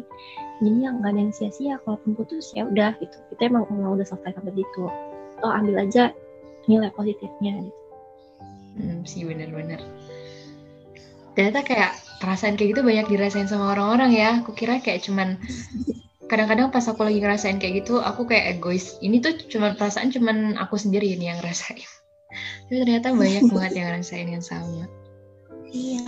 Jadi 0.63 0.79
yang 0.79 1.03
nggak 1.03 1.11
ada 1.11 1.21
yang 1.27 1.35
sia-sia. 1.35 1.75
Kalaupun 1.83 2.15
putus 2.15 2.55
ya 2.55 2.63
udah 2.71 2.95
gitu. 3.03 3.17
Kita 3.35 3.51
emang, 3.51 3.67
emang 3.75 3.99
udah 3.99 4.07
selesai 4.07 4.39
sampai 4.39 4.55
itu 4.55 4.87
oh 5.45 5.53
ambil 5.53 5.85
aja 5.85 6.13
nilai 6.71 6.91
positifnya 6.95 7.61
gitu. 7.63 7.83
Hmm, 8.77 9.01
sih 9.09 9.25
bener-bener. 9.25 9.81
Ternyata 11.37 11.65
kayak 11.65 11.93
perasaan 12.21 12.57
kayak 12.57 12.77
gitu 12.77 12.83
banyak 12.85 13.07
dirasain 13.09 13.49
sama 13.49 13.77
orang-orang 13.77 14.13
ya. 14.13 14.41
Aku 14.45 14.53
kira 14.53 14.81
kayak 14.81 15.05
cuman 15.05 15.41
kadang-kadang 16.29 16.69
pas 16.73 16.85
aku 16.85 17.05
lagi 17.05 17.21
ngerasain 17.21 17.57
kayak 17.61 17.85
gitu, 17.85 18.01
aku 18.01 18.29
kayak 18.29 18.57
egois. 18.57 19.01
Ini 19.01 19.21
tuh 19.21 19.37
cuman 19.49 19.77
perasaan 19.77 20.13
cuman 20.13 20.61
aku 20.61 20.77
sendiri 20.77 21.13
ini 21.13 21.33
yang 21.33 21.41
ngerasain. 21.41 21.89
Tapi 22.69 22.77
ternyata 22.85 23.13
banyak 23.13 23.49
banget 23.55 23.73
yang 23.81 23.87
ngerasain 23.93 24.29
yang 24.29 24.45
sama. 24.45 24.85
Iya. 25.73 26.05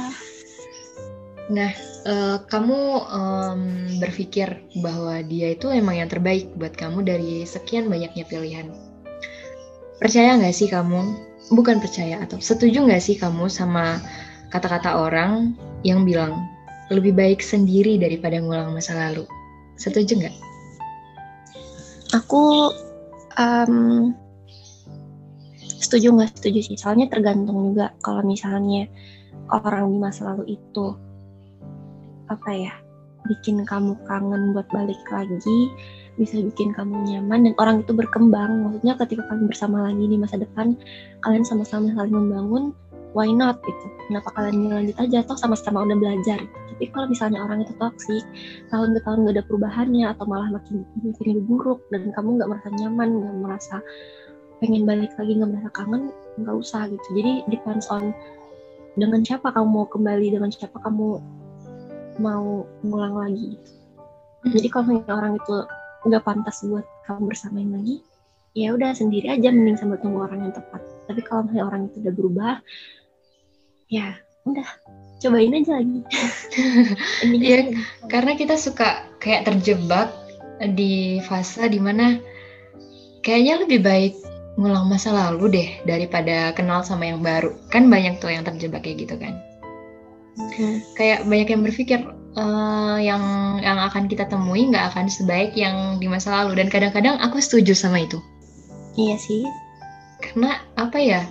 Nah, 1.49 1.73
uh, 2.04 2.37
kamu 2.44 2.80
um, 3.08 3.62
berpikir 3.97 4.61
bahwa 4.85 5.25
dia 5.25 5.56
itu 5.56 5.73
emang 5.73 5.97
yang 5.97 6.11
terbaik 6.12 6.52
buat 6.61 6.76
kamu 6.76 7.08
dari 7.08 7.49
sekian 7.49 7.88
banyaknya 7.88 8.28
pilihan. 8.28 8.68
Percaya 9.99 10.38
nggak 10.38 10.55
sih 10.55 10.71
kamu? 10.71 11.26
Bukan 11.50 11.83
percaya 11.83 12.23
atau 12.23 12.38
setuju 12.38 12.87
nggak 12.87 13.02
sih 13.02 13.17
kamu 13.19 13.50
sama 13.50 13.99
kata-kata 14.55 14.95
orang 14.95 15.59
yang 15.83 16.07
bilang 16.07 16.47
lebih 16.88 17.12
baik 17.12 17.43
sendiri 17.43 17.99
daripada 17.99 18.38
ngulang 18.38 18.73
masa 18.75 18.95
lalu? 18.95 19.26
Setuju 19.75 20.23
nggak? 20.23 20.37
Aku 22.14 22.73
um, 23.37 24.14
setuju 25.78 26.14
nggak 26.14 26.37
setuju 26.38 26.61
sih. 26.62 26.76
Soalnya 26.78 27.11
tergantung 27.11 27.75
juga 27.75 27.90
kalau 28.05 28.23
misalnya 28.23 28.87
orang 29.50 29.88
di 29.93 29.99
masa 29.99 30.31
lalu 30.33 30.61
itu 30.61 30.95
apa 32.28 32.50
ya 32.52 32.75
bikin 33.25 33.64
kamu 33.64 33.97
kangen 34.05 34.52
buat 34.52 34.69
balik 34.69 35.00
lagi 35.09 35.73
bisa 36.19 36.43
bikin 36.43 36.75
kamu 36.75 37.07
nyaman 37.07 37.47
dan 37.47 37.55
orang 37.63 37.87
itu 37.87 37.95
berkembang. 37.95 38.67
Maksudnya 38.67 38.99
ketika 38.99 39.23
kalian 39.31 39.47
bersama 39.47 39.87
lagi 39.87 40.05
di 40.05 40.17
masa 40.19 40.37
depan, 40.37 40.75
kalian 41.23 41.47
sama-sama 41.47 41.95
saling 41.95 42.13
membangun, 42.13 42.75
why 43.15 43.31
not 43.31 43.63
gitu. 43.63 43.87
Kenapa 44.11 44.29
kalian 44.35 44.69
lanjut 44.69 44.97
aja, 44.99 45.23
toh 45.25 45.39
sama-sama 45.39 45.87
udah 45.87 45.97
belajar. 45.97 46.43
Tapi 46.45 46.85
kalau 46.91 47.07
misalnya 47.11 47.41
orang 47.43 47.65
itu 47.65 47.73
toksik, 47.79 48.25
tahun 48.71 48.99
ke 48.99 49.01
tahun 49.07 49.27
gak 49.27 49.35
ada 49.39 49.45
perubahannya 49.47 50.05
atau 50.11 50.25
malah 50.27 50.51
makin 50.53 50.85
makin 51.01 51.27
lebih 51.39 51.45
buruk 51.47 51.81
dan 51.95 52.11
kamu 52.15 52.39
nggak 52.39 52.49
merasa 52.51 52.69
nyaman, 52.75 53.09
nggak 53.19 53.37
merasa 53.43 53.77
pengen 54.59 54.83
balik 54.85 55.11
lagi, 55.15 55.33
nggak 55.39 55.51
merasa 55.55 55.71
kangen, 55.75 56.03
nggak 56.43 56.55
usah 56.59 56.83
gitu. 56.91 57.09
Jadi 57.15 57.33
depends 57.51 57.87
on 57.91 58.11
dengan 58.99 59.23
siapa 59.23 59.55
kamu 59.55 59.67
mau 59.67 59.87
kembali, 59.87 60.27
dengan 60.35 60.51
siapa 60.51 60.79
kamu 60.83 61.23
mau 62.19 62.67
ngulang 62.83 63.15
lagi. 63.15 63.59
Jadi 64.47 64.69
kalau 64.71 65.03
orang 65.11 65.35
itu 65.35 65.57
nggak 66.09 66.25
pantas 66.25 66.65
buat 66.65 66.85
kamu 67.05 67.31
bersamain 67.31 67.71
lagi 67.71 68.03
ya 68.59 68.75
udah 68.75 68.91
sendiri 68.97 69.31
aja 69.31 69.55
mending 69.55 69.79
sambil 69.79 70.03
tunggu 70.03 70.27
orang 70.27 70.49
yang 70.49 70.55
tepat. 70.55 70.83
Tapi 71.07 71.21
kalau 71.23 71.47
misalnya 71.47 71.65
orang 71.69 71.83
itu 71.87 71.97
udah 72.03 72.15
berubah 72.15 72.55
ya 73.88 74.09
udah 74.49 74.69
cobain 75.23 75.57
aja 75.57 75.73
lagi. 75.79 76.00
Iya, 77.38 77.75
karena 78.11 78.35
kita 78.35 78.59
suka 78.59 79.07
kayak 79.23 79.47
terjebak 79.47 80.11
di 80.75 81.23
fase 81.27 81.71
di 81.71 81.79
mana 81.79 82.19
kayaknya 83.23 83.62
lebih 83.62 83.81
baik 83.85 84.15
ngulang 84.59 84.91
masa 84.91 85.15
lalu 85.15 85.55
deh 85.55 85.71
daripada 85.87 86.50
kenal 86.57 86.83
sama 86.83 87.07
yang 87.07 87.23
baru. 87.23 87.55
Kan 87.71 87.87
banyak 87.87 88.19
tuh 88.19 88.35
yang 88.35 88.43
terjebak 88.43 88.83
kayak 88.83 89.07
gitu 89.07 89.17
kan. 89.19 89.38
Hmm. 90.38 90.79
kayak 90.95 91.27
banyak 91.27 91.50
yang 91.50 91.62
berpikir 91.67 91.99
uh, 92.38 92.97
yang 93.02 93.23
yang 93.59 93.78
akan 93.83 94.07
kita 94.07 94.30
temui 94.30 94.71
nggak 94.71 94.95
akan 94.95 95.11
sebaik 95.11 95.59
yang 95.59 95.99
di 95.99 96.07
masa 96.07 96.42
lalu. 96.42 96.62
Dan 96.62 96.71
kadang-kadang 96.71 97.18
aku 97.18 97.42
setuju 97.42 97.75
sama 97.75 98.07
itu. 98.07 98.23
Iya 98.95 99.18
sih. 99.18 99.42
Karena 100.23 100.62
apa 100.78 100.99
ya 100.99 101.23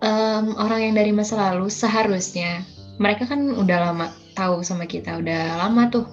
um, 0.00 0.56
orang 0.56 0.90
yang 0.90 0.94
dari 0.96 1.12
masa 1.12 1.36
lalu 1.36 1.68
seharusnya 1.68 2.64
mereka 2.96 3.28
kan 3.28 3.52
udah 3.52 3.92
lama 3.92 4.06
tahu 4.36 4.60
sama 4.64 4.84
kita 4.84 5.20
udah 5.20 5.60
lama 5.60 5.88
tuh 5.92 6.04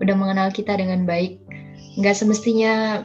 udah 0.00 0.14
mengenal 0.16 0.48
kita 0.48 0.76
dengan 0.80 1.04
baik. 1.04 1.40
Nggak 2.00 2.16
semestinya 2.16 3.04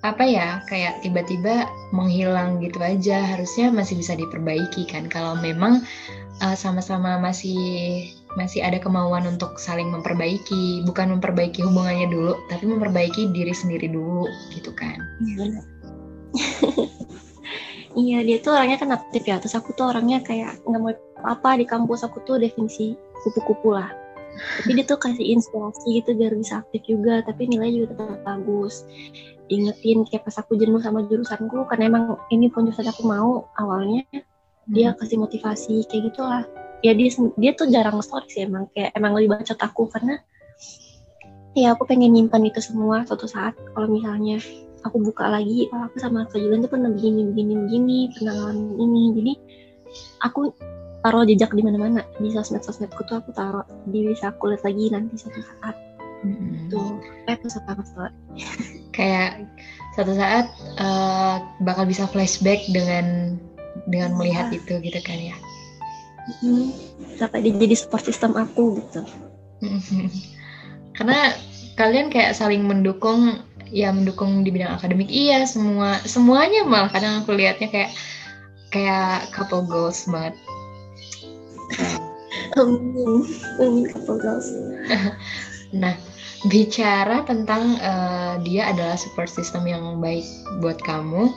apa 0.00 0.24
ya 0.24 0.64
kayak 0.64 1.04
tiba-tiba 1.04 1.66
menghilang 1.90 2.62
gitu 2.62 2.78
aja. 2.78 3.22
Harusnya 3.26 3.74
masih 3.74 3.98
bisa 3.98 4.14
diperbaiki 4.14 4.86
kan. 4.86 5.10
Kalau 5.10 5.34
memang 5.38 5.82
uh, 6.42 6.56
sama-sama 6.56 7.18
masih 7.18 8.06
masih 8.38 8.62
ada 8.62 8.78
kemauan 8.78 9.26
untuk 9.26 9.58
saling 9.58 9.90
memperbaiki, 9.90 10.86
bukan 10.86 11.18
memperbaiki 11.18 11.66
hubungannya 11.66 12.06
dulu, 12.10 12.38
tapi 12.46 12.66
memperbaiki 12.66 13.34
diri 13.34 13.50
sendiri 13.50 13.90
dulu, 13.90 14.26
gitu 14.54 14.70
kan? 14.74 14.98
Iya, 15.22 15.62
iya 18.06 18.18
dia 18.22 18.38
tuh 18.38 18.54
orangnya 18.54 18.78
kan 18.78 18.90
aktif 18.94 19.26
ya, 19.26 19.42
terus 19.42 19.58
aku 19.58 19.74
tuh 19.74 19.90
orangnya 19.90 20.22
kayak 20.22 20.62
nggak 20.62 20.80
mau 20.80 20.94
apa 21.26 21.58
di 21.58 21.66
kampus 21.66 22.06
aku 22.06 22.22
tuh 22.22 22.38
definisi 22.38 22.94
kupu-kupu 23.26 23.76
lah. 23.76 23.90
tapi 24.30 24.78
dia 24.78 24.86
tuh 24.86 24.96
kasih 24.96 25.36
inspirasi 25.36 26.00
gitu 26.00 26.14
biar 26.16 26.32
bisa 26.32 26.62
aktif 26.62 26.80
juga 26.86 27.20
tapi 27.26 27.50
nilai 27.50 27.76
juga 27.76 27.98
tetap 27.98 28.24
bagus 28.24 28.86
ingetin 29.50 30.06
kayak 30.06 30.22
pas 30.22 30.38
aku 30.38 30.54
jenuh 30.54 30.78
sama 30.78 31.04
jurusanku 31.04 31.66
karena 31.66 31.90
emang 31.90 32.04
ini 32.30 32.46
pun 32.48 32.64
jurusan 32.70 32.88
aku 32.88 33.02
mau 33.04 33.50
awalnya 33.58 34.06
dia 34.70 34.94
kasih 34.94 35.18
motivasi 35.18 35.82
kayak 35.90 36.14
gitulah 36.14 36.46
ya 36.80 36.92
dia 36.96 37.08
dia 37.36 37.52
tuh 37.52 37.68
jarang 37.68 38.00
story 38.00 38.28
sih 38.28 38.42
emang 38.48 38.68
kayak 38.72 38.92
emang 38.96 39.12
lebih 39.16 39.36
bacot 39.36 39.58
aku 39.60 39.88
karena 39.92 40.20
ya 41.52 41.74
aku 41.74 41.84
pengen 41.84 42.14
nyimpan 42.14 42.46
itu 42.46 42.62
semua 42.62 43.04
suatu 43.04 43.26
saat 43.26 43.58
kalau 43.74 43.90
misalnya 43.90 44.38
aku 44.86 44.96
buka 45.02 45.28
lagi 45.28 45.68
oh, 45.72 45.86
aku 45.88 45.96
sama 46.00 46.24
Kak 46.28 46.40
Julian 46.40 46.64
tuh 46.64 46.72
pernah 46.72 46.90
begini 46.92 47.32
begini 47.32 47.52
begini 47.68 47.98
pernah 48.16 48.32
ngalamin 48.32 48.78
ini. 48.80 49.02
Jadi 49.12 49.32
aku 50.24 50.40
taruh 51.00 51.24
jejak 51.24 51.52
di 51.52 51.62
mana-mana 51.64 52.04
di 52.20 52.28
sosmed 52.32 52.64
sosmedku 52.64 53.04
tuh 53.08 53.20
aku 53.20 53.30
taruh 53.32 53.64
jadi 53.88 54.12
bisa 54.12 54.32
aku 54.32 54.52
lihat 54.52 54.62
lagi 54.64 54.84
nanti 54.92 55.14
suatu 55.16 55.40
saat. 55.40 55.76
Mm-mm. 56.20 56.68
tuh 56.68 57.00
kayak 57.24 57.40
tuh 57.40 57.48
sama 57.48 57.80
story 57.80 58.12
kayak 58.92 59.48
suatu 59.96 60.12
saat 60.12 60.52
uh, 60.76 61.40
bakal 61.64 61.88
bisa 61.88 62.04
flashback 62.12 62.60
dengan 62.76 63.40
dengan 63.88 64.12
melihat 64.20 64.52
itu 64.52 64.84
gitu 64.84 65.00
kan 65.00 65.16
ya 65.16 65.32
hmm, 66.40 66.66
sampai 67.18 67.44
dia 67.44 67.54
jadi 67.58 67.74
support 67.76 68.06
system 68.06 68.38
aku 68.38 68.78
gitu. 68.78 69.02
Karena 70.96 71.34
kalian 71.74 72.12
kayak 72.12 72.36
saling 72.36 72.64
mendukung 72.66 73.40
ya 73.70 73.94
mendukung 73.94 74.42
di 74.42 74.50
bidang 74.50 74.76
akademik. 74.76 75.08
Iya 75.08 75.46
semua 75.46 76.02
semuanya 76.04 76.66
malah. 76.66 76.90
Kadang 76.90 77.22
aku 77.24 77.34
lihatnya 77.34 77.70
kayak 77.70 77.90
kayak 78.74 79.30
couple 79.34 79.64
goals 79.66 80.06
banget. 80.06 80.34
Amin 82.58 83.26
amin 83.62 83.84
couple 83.90 84.18
goals. 84.18 84.48
Nah 85.70 85.94
bicara 86.50 87.22
tentang 87.30 87.78
uh, 87.78 88.42
dia 88.42 88.74
adalah 88.74 88.98
support 88.98 89.30
system 89.30 89.70
yang 89.70 90.02
baik 90.02 90.26
buat 90.58 90.82
kamu 90.82 91.30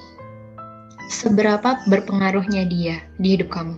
seberapa 1.13 1.77
berpengaruhnya 1.85 2.65
dia 2.65 2.97
di 3.21 3.37
hidup 3.37 3.53
kamu 3.53 3.77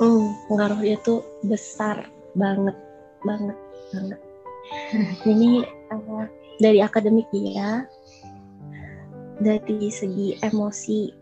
hmm, 0.00 0.50
pengaruh 0.50 0.80
dia 0.80 0.96
tuh 1.02 1.24
besar 1.46 2.08
banget 2.36 2.76
banget 3.24 3.58
banget. 3.94 4.20
Ini 5.32 5.62
uh, 5.92 6.24
dari 6.58 6.80
akademik 6.82 7.28
dia 7.32 7.84
dari 9.36 9.92
segi 9.92 10.40
emosi 10.40 11.12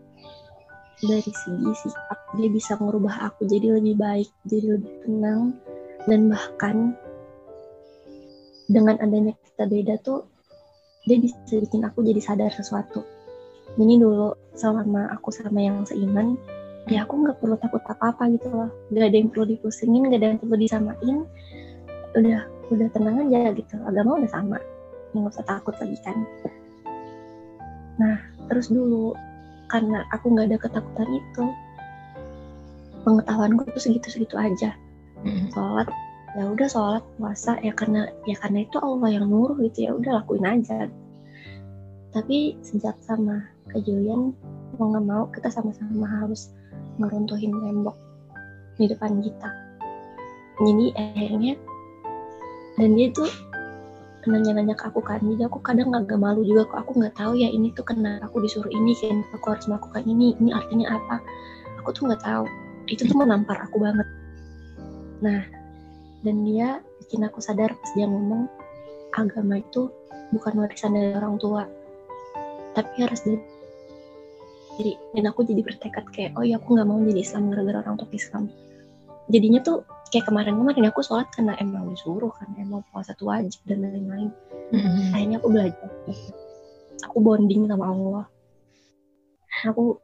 dari 1.03 1.27
segi 1.27 1.69
sikap 1.75 2.19
dia 2.39 2.47
bisa 2.47 2.79
merubah 2.79 3.27
aku 3.27 3.43
jadi 3.43 3.75
lebih 3.75 3.99
baik 3.99 4.31
jadi 4.47 4.79
lebih 4.79 4.93
tenang 5.03 5.41
dan 6.07 6.31
bahkan 6.31 6.95
dengan 8.71 8.95
adanya 9.03 9.35
kita 9.43 9.67
beda 9.67 9.95
tuh 10.01 10.23
dia 11.05 11.21
bisa 11.21 11.37
bikin 11.61 11.85
aku 11.85 12.01
jadi 12.01 12.17
sadar 12.17 12.49
sesuatu. 12.49 13.05
Ini 13.77 14.01
dulu 14.01 14.33
selama 14.57 15.13
aku 15.13 15.29
sama 15.29 15.61
yang 15.61 15.85
seiman 15.85 16.33
ya 16.85 17.01
aku 17.01 17.13
nggak 17.25 17.37
perlu 17.41 17.55
takut 17.57 17.81
apa-apa 17.89 18.29
gitu 18.37 18.47
loh. 18.53 18.69
Gak 18.93 19.09
ada 19.09 19.17
yang 19.17 19.29
perlu 19.33 19.45
dipusingin 19.57 20.13
gak 20.13 20.19
ada 20.21 20.27
yang 20.33 20.39
perlu 20.41 20.55
disamain. 20.57 21.17
Udah 22.13 22.39
udah 22.69 22.87
tenang 22.93 23.25
aja 23.25 23.53
gitu. 23.57 23.75
Agama 23.85 24.21
udah 24.21 24.31
sama. 24.31 24.57
Nggak 25.13 25.33
usah 25.33 25.45
takut 25.45 25.75
lagi 25.81 25.97
kan. 26.05 26.17
Nah 27.97 28.17
terus 28.51 28.69
dulu 28.69 29.17
karena 29.65 30.05
aku 30.13 30.29
nggak 30.29 30.47
ada 30.53 30.57
ketakutan 30.61 31.09
itu 31.09 31.45
pengetahuanku 33.01 33.65
tuh 33.73 33.81
segitu-segitu 33.81 34.37
aja. 34.37 34.77
Sholat 35.53 35.89
ya 36.35 36.51
udah 36.51 36.67
sholat 36.67 37.03
puasa 37.15 37.55
ya 37.63 37.71
karena 37.71 38.11
ya 38.27 38.35
karena 38.37 38.67
itu 38.67 38.77
Allah 38.77 39.09
yang 39.09 39.25
nuruh 39.31 39.55
gitu 39.65 39.89
ya 39.89 39.91
udah 39.97 40.21
lakuin 40.21 40.45
aja. 40.45 40.85
Tapi 42.13 42.55
sejak 42.61 42.95
sama 43.01 43.43
kejadian 43.73 44.37
mau 44.77 44.91
nggak 44.91 45.05
mau 45.07 45.23
kita 45.31 45.49
sama-sama 45.49 46.05
harus 46.07 46.51
ngeruntuhin 46.99 47.51
tembok 47.51 47.97
di 48.79 48.85
depan 48.87 49.19
kita. 49.19 49.49
Jadi 50.63 50.85
akhirnya 50.95 51.53
dan 52.75 52.89
dia 52.95 53.07
tuh 53.11 53.27
nanya-nanya 54.25 54.73
ke 54.73 54.89
aku 54.89 55.03
kan. 55.03 55.21
Jadi 55.21 55.45
aku 55.45 55.61
kadang 55.61 55.93
agak 55.93 56.17
malu 56.17 56.41
juga 56.41 56.65
kok 56.65 56.79
aku 56.87 56.91
nggak 56.97 57.15
tahu 57.15 57.37
ya 57.37 57.47
ini 57.51 57.69
tuh 57.75 57.85
kenapa 57.85 58.25
aku 58.25 58.41
disuruh 58.41 58.71
ini 58.73 58.97
kenapa 58.97 59.37
aku 59.37 59.47
harus 59.53 59.65
melakukan 59.69 60.03
ini 60.09 60.33
ini 60.41 60.49
artinya 60.51 60.97
apa? 60.97 61.21
Aku 61.83 61.93
tuh 61.93 62.09
nggak 62.09 62.23
tahu. 62.23 62.45
Itu 62.89 63.05
tuh 63.05 63.17
menampar 63.17 63.61
aku 63.61 63.77
banget. 63.77 64.07
Nah 65.21 65.41
dan 66.25 66.41
dia 66.41 66.81
bikin 67.05 67.21
aku 67.21 67.37
sadar 67.37 67.69
pas 67.69 67.91
dia 67.93 68.09
ngomong 68.09 68.49
agama 69.13 69.61
itu 69.61 69.93
bukan 70.33 70.57
warisan 70.57 70.97
dari 70.97 71.13
orang 71.13 71.37
tua 71.37 71.69
tapi 72.75 73.05
harus 73.05 73.21
dari 73.23 73.39
diri 74.75 74.93
dan 75.15 75.31
aku 75.31 75.47
jadi 75.47 75.61
bertekad 75.63 76.05
kayak 76.11 76.31
oh 76.35 76.43
ya 76.43 76.59
aku 76.59 76.75
nggak 76.75 76.87
mau 76.87 76.99
jadi 77.01 77.21
Islam 77.23 77.51
gara-gara 77.51 77.77
orang 77.83 77.95
tua 77.99 78.09
Islam. 78.11 78.43
Jadinya 79.25 79.59
tuh 79.65 79.81
kayak 80.13 80.29
kemarin-kemarin 80.29 80.85
aku 80.93 81.01
sholat 81.01 81.25
karena 81.33 81.57
emang 81.57 81.89
disuruh 81.89 82.29
kan 82.37 82.47
emang 82.61 82.85
puasa 82.93 83.17
itu 83.17 83.25
wajib 83.25 83.61
dan 83.65 83.81
lain-lain. 83.81 84.29
Mm-mm. 84.73 85.13
akhirnya 85.13 85.37
aku 85.41 85.49
belajar. 85.49 85.89
Aku 87.09 87.17
bonding 87.21 87.65
sama 87.65 87.85
Allah. 87.89 88.25
Aku 89.65 89.97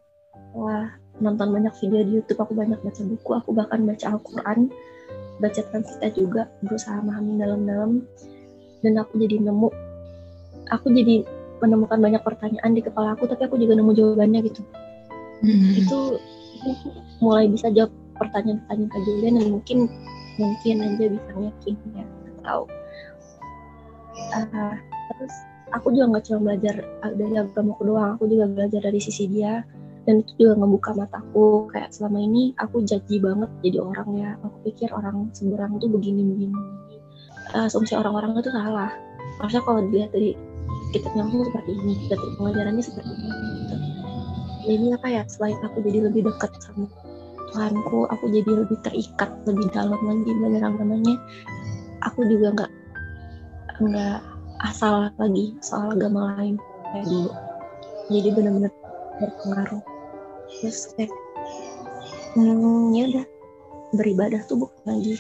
wah 0.56 0.90
nonton 1.22 1.54
banyak 1.54 1.74
video 1.80 2.02
di 2.02 2.12
YouTube 2.18 2.42
aku 2.42 2.58
banyak 2.58 2.80
baca 2.82 3.02
buku 3.06 3.32
aku 3.36 3.50
bahkan 3.54 3.86
baca 3.86 4.06
Al-Quran 4.16 4.72
baca 5.38 5.62
transita 5.70 6.08
juga 6.14 6.50
berusaha 6.62 7.02
memahami 7.02 7.34
dalam-dalam. 7.42 7.92
Dan 8.82 8.98
aku 8.98 9.22
jadi 9.22 9.38
nemu 9.38 9.70
aku 10.70 10.88
jadi 10.94 11.26
menemukan 11.62 12.02
banyak 12.02 12.22
pertanyaan 12.26 12.72
di 12.74 12.82
kepala 12.82 13.14
aku 13.14 13.30
tapi 13.30 13.46
aku 13.46 13.56
juga 13.62 13.78
nemu 13.78 13.92
jawabannya 13.94 14.40
gitu. 14.50 14.62
Mm-mm. 15.42 15.74
itu 15.74 16.00
mulai 17.18 17.50
bisa 17.50 17.74
jawab 17.74 17.90
pertanyaan-pertanyaan 18.22 18.90
Kak 18.94 19.02
Julian 19.06 19.34
dan 19.42 19.48
mungkin 19.50 19.78
mungkin 20.38 20.76
aja 20.86 21.06
bisa 21.10 21.32
yakin 21.38 21.76
ya. 21.98 22.06
Nggak 22.06 22.42
tahu. 22.46 22.64
Ah, 24.32 24.76
terus 25.14 25.34
aku 25.74 25.88
juga 25.94 26.18
nggak 26.18 26.24
cuma 26.30 26.40
belajar 26.52 26.76
ah, 27.02 27.12
dari 27.14 27.36
agamaku 27.38 27.82
doang 27.88 28.20
aku 28.20 28.30
juga 28.30 28.46
belajar 28.52 28.82
dari 28.86 29.00
sisi 29.02 29.26
dia 29.26 29.66
dan 30.06 30.26
itu 30.26 30.32
juga 30.46 30.58
ngebuka 30.58 30.98
mataku 30.98 31.70
kayak 31.70 31.94
selama 31.94 32.20
ini 32.22 32.58
aku 32.58 32.82
judgy 32.86 33.18
banget 33.18 33.50
jadi 33.66 33.78
orang 33.82 34.10
ya. 34.18 34.30
Aku 34.46 34.58
pikir 34.66 34.90
orang 34.94 35.30
seberang 35.34 35.82
tuh 35.82 35.90
begini 35.90 36.22
begini 36.22 36.54
begini. 36.54 36.98
Ah, 37.58 37.66
asumsi 37.66 37.98
orang-orang 37.98 38.38
itu 38.38 38.54
salah. 38.54 38.94
Harusnya 39.42 39.62
kalau 39.66 39.82
dilihat 39.90 40.14
dari 40.14 40.38
kitabnya 40.92 41.24
langsung 41.28 41.48
seperti 41.48 41.72
ini 41.78 41.94
dari 42.08 42.28
pengajarannya 42.36 42.84
seperti 42.84 43.12
ini 43.12 43.30
gitu. 43.62 43.76
jadi 44.68 44.86
apa 45.00 45.08
ya 45.08 45.22
selain 45.28 45.60
aku 45.64 45.78
jadi 45.84 46.00
lebih 46.12 46.22
dekat 46.28 46.52
sama 46.62 46.88
Tuhanku 47.52 48.00
aku 48.08 48.26
jadi 48.32 48.52
lebih 48.64 48.78
terikat 48.84 49.32
lebih 49.44 49.68
dalam 49.76 50.00
lagi 50.00 50.32
belajar 50.40 50.72
agamanya 50.72 51.16
aku 52.04 52.24
juga 52.28 52.48
nggak 52.56 52.72
nggak 53.82 54.20
asal 54.62 55.10
lagi 55.18 55.58
soal 55.60 55.96
agama 55.96 56.38
lain 56.38 56.56
kayak 56.94 57.06
dulu 57.10 57.32
jadi 58.12 58.30
benar-benar 58.36 58.74
berpengaruh 59.20 59.84
terus 60.60 60.92
kayak 60.96 61.12
hmm, 62.36 62.96
ya 62.96 63.04
udah 63.12 63.26
beribadah 63.96 64.42
tuh 64.48 64.64
bukan 64.64 64.84
lagi 64.88 65.16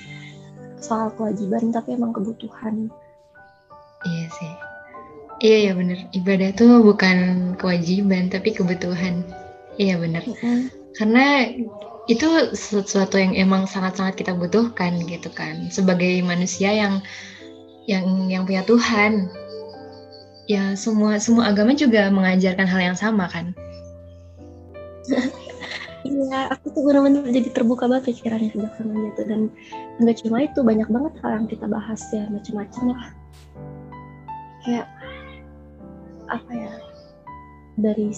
soal 0.82 1.14
kewajiban 1.14 1.70
tapi 1.70 1.94
emang 1.96 2.12
kebutuhan. 2.12 2.90
Iya 5.42 5.58
ya 5.58 5.72
bener. 5.74 6.00
Ibadah 6.14 6.50
tuh 6.54 6.86
bukan 6.86 7.18
kewajiban 7.58 8.30
tapi 8.30 8.54
kebutuhan. 8.54 9.26
Iya 9.82 9.98
bener. 9.98 10.22
Karena 10.94 11.50
itu 12.06 12.28
sesuatu 12.54 13.18
yang 13.18 13.34
emang 13.34 13.66
sangat-sangat 13.66 14.22
kita 14.22 14.38
butuhkan 14.38 15.02
gitu 15.10 15.34
kan. 15.34 15.66
Sebagai 15.74 16.22
manusia 16.22 16.70
yang 16.70 17.02
yang 17.90 18.30
yang 18.30 18.46
punya 18.46 18.62
Tuhan. 18.70 19.34
Ya 20.46 20.78
semua 20.78 21.18
semua 21.18 21.50
agama 21.50 21.74
juga 21.74 22.14
mengajarkan 22.14 22.68
hal 22.70 22.94
yang 22.94 22.98
sama 22.98 23.26
kan. 23.28 23.58
Iya, 26.02 26.50
aku 26.50 26.74
tuh 26.74 26.82
benar-benar 26.82 27.30
jadi 27.30 27.54
terbuka 27.54 27.86
banget 27.86 28.10
pikirannya 28.10 28.50
sejak 28.50 28.74
sama 28.74 28.90
dia 28.98 29.12
tuh 29.14 29.26
dan 29.30 29.42
nggak 30.02 30.18
cuma 30.26 30.42
itu 30.42 30.60
banyak 30.66 30.90
banget 30.90 31.14
hal 31.22 31.32
yang 31.38 31.46
kita 31.46 31.66
bahas 31.70 32.02
ya 32.10 32.26
macam-macam 32.26 32.84
lah. 32.98 33.06
Kayak 34.66 34.86
apa 36.32 36.52
ya 36.52 36.74
dari 37.76 38.10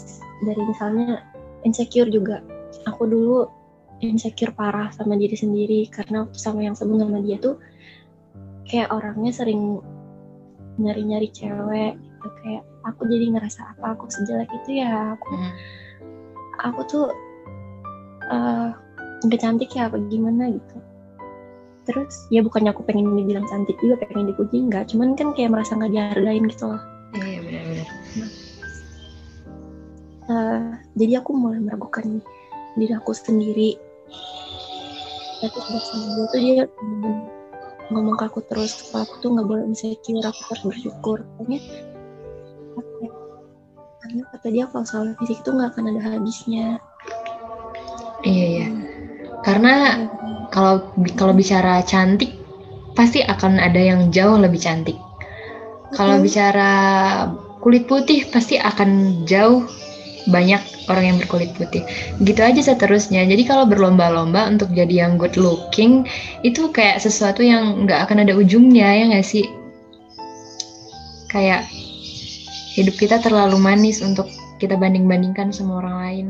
dari 0.46 0.62
misalnya 0.62 1.26
insecure 1.66 2.10
juga. 2.14 2.40
Aku 2.86 3.10
dulu 3.10 3.48
insecure 4.04 4.52
parah 4.54 4.92
sama 4.92 5.16
diri 5.16 5.34
sendiri 5.34 5.88
karena 5.88 6.28
sama 6.36 6.62
yang 6.62 6.76
sebelum 6.76 7.08
sama 7.08 7.20
dia 7.24 7.40
tuh 7.40 7.56
kayak 8.68 8.92
orangnya 8.92 9.32
sering 9.32 9.80
nyari-nyari 10.82 11.30
cewek 11.30 11.96
gitu 12.02 12.28
kayak 12.42 12.64
aku 12.84 13.06
jadi 13.06 13.26
ngerasa 13.38 13.78
apa 13.78 13.94
aku 13.94 14.10
sejelek 14.10 14.50
itu 14.52 14.82
ya 14.82 15.16
aku 15.16 15.30
Hmm. 15.32 15.52
aku 16.60 16.82
tuh 16.90 17.06
nggak 19.24 19.40
cantik 19.40 19.72
ya 19.72 19.88
apa 19.88 19.98
gimana 20.12 20.52
gitu 20.52 20.78
terus 21.84 22.28
ya 22.32 22.40
bukannya 22.44 22.72
aku 22.72 22.84
pengen 22.88 23.16
dibilang 23.16 23.48
cantik 23.48 23.76
juga 23.80 24.00
pengen 24.04 24.32
dipuji 24.32 24.68
enggak 24.68 24.92
cuman 24.92 25.16
kan 25.16 25.32
kayak 25.36 25.52
merasa 25.52 25.76
nggak 25.76 25.92
dihargain 25.92 26.48
gitu 26.48 26.72
loh 26.72 26.82
uh, 30.30 30.78
jadi 30.96 31.24
aku 31.24 31.32
mulai 31.36 31.60
meragukan 31.60 32.22
diri 32.78 32.94
aku 32.96 33.12
sendiri. 33.14 33.80
Tapi 35.44 35.58
sama 35.60 36.08
dia 36.16 36.26
tuh 36.32 36.40
dia 36.40 36.64
ngomong 37.92 38.16
ke 38.16 38.26
aku 38.32 38.40
terus 38.48 38.90
kalau 38.90 39.04
aku 39.04 39.16
tuh 39.20 39.30
nggak 39.36 39.48
boleh 39.48 39.64
insecure 39.68 40.24
aku 40.24 40.42
harus 40.52 40.64
bersyukur. 40.64 41.18
Pokoknya 41.36 41.60
karena 44.04 44.22
kata 44.36 44.48
dia 44.52 44.66
kalau 44.68 44.86
soal 44.88 45.16
fisik 45.20 45.40
itu 45.44 45.50
nggak 45.52 45.76
akan 45.76 45.96
ada 45.96 46.02
habisnya. 46.04 46.68
Iya 48.24 48.46
iya. 48.48 48.68
Karena 49.44 50.08
kalau 50.52 50.92
kalau 51.20 51.36
bicara 51.36 51.84
cantik 51.84 52.40
pasti 52.96 53.20
akan 53.26 53.60
ada 53.60 53.80
yang 53.80 54.12
jauh 54.16 54.40
lebih 54.40 54.64
cantik. 54.64 54.96
Kalau 55.94 56.24
bicara 56.24 56.72
kulit 57.62 57.86
putih 57.86 58.26
pasti 58.32 58.58
akan 58.58 59.24
jauh 59.28 59.68
banyak 60.30 60.62
orang 60.88 61.04
yang 61.04 61.18
berkulit 61.20 61.52
putih. 61.56 61.84
Gitu 62.24 62.40
aja 62.40 62.62
seterusnya. 62.62 63.24
Jadi 63.28 63.44
kalau 63.44 63.68
berlomba-lomba 63.68 64.48
untuk 64.48 64.72
jadi 64.72 65.08
yang 65.08 65.20
good 65.20 65.36
looking 65.36 66.08
itu 66.46 66.72
kayak 66.72 67.04
sesuatu 67.04 67.44
yang 67.44 67.88
nggak 67.88 68.08
akan 68.08 68.24
ada 68.24 68.34
ujungnya 68.36 68.88
ya 68.88 69.04
nggak 69.12 69.28
sih? 69.28 69.46
Kayak 71.28 71.68
hidup 72.78 72.96
kita 72.96 73.20
terlalu 73.20 73.58
manis 73.60 74.00
untuk 74.00 74.30
kita 74.62 74.80
banding-bandingkan 74.80 75.52
sama 75.52 75.84
orang 75.84 75.96
lain. 76.00 76.28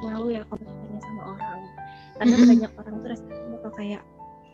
Selalu 0.00 0.40
ya 0.40 0.42
kalau 0.48 0.64
tanya 0.64 1.00
sama 1.04 1.22
orang. 1.36 1.60
Karena 2.16 2.34
mm 2.34 2.40
-hmm. 2.40 2.50
banyak 2.56 2.72
orang 2.78 2.94
tuh 2.94 3.08
rasanya 3.12 3.46
bakal 3.58 3.72
kayak 3.76 4.02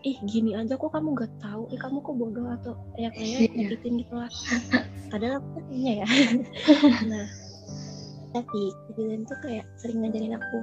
ih 0.07 0.17
gini 0.23 0.55
aja 0.55 0.79
kok 0.79 0.95
kamu 0.95 1.19
gak 1.19 1.35
tahu 1.43 1.67
ih 1.75 1.81
kamu 1.83 1.99
kok 1.99 2.15
bodoh 2.15 2.47
atau 2.47 2.79
ya 2.95 3.11
kayak 3.11 3.51
yeah. 3.51 3.51
nyakitin 3.59 4.07
gitu 4.07 4.15
lah 4.15 4.31
padahal 5.11 5.43
aku 5.43 5.59
punya 5.67 5.93
ya 6.05 6.07
nah 7.11 7.27
tapi 8.35 8.75
kejadian 8.91 9.23
tuh 9.29 9.39
kayak 9.45 9.65
sering 9.79 10.03
ngajarin 10.03 10.39
aku. 10.39 10.59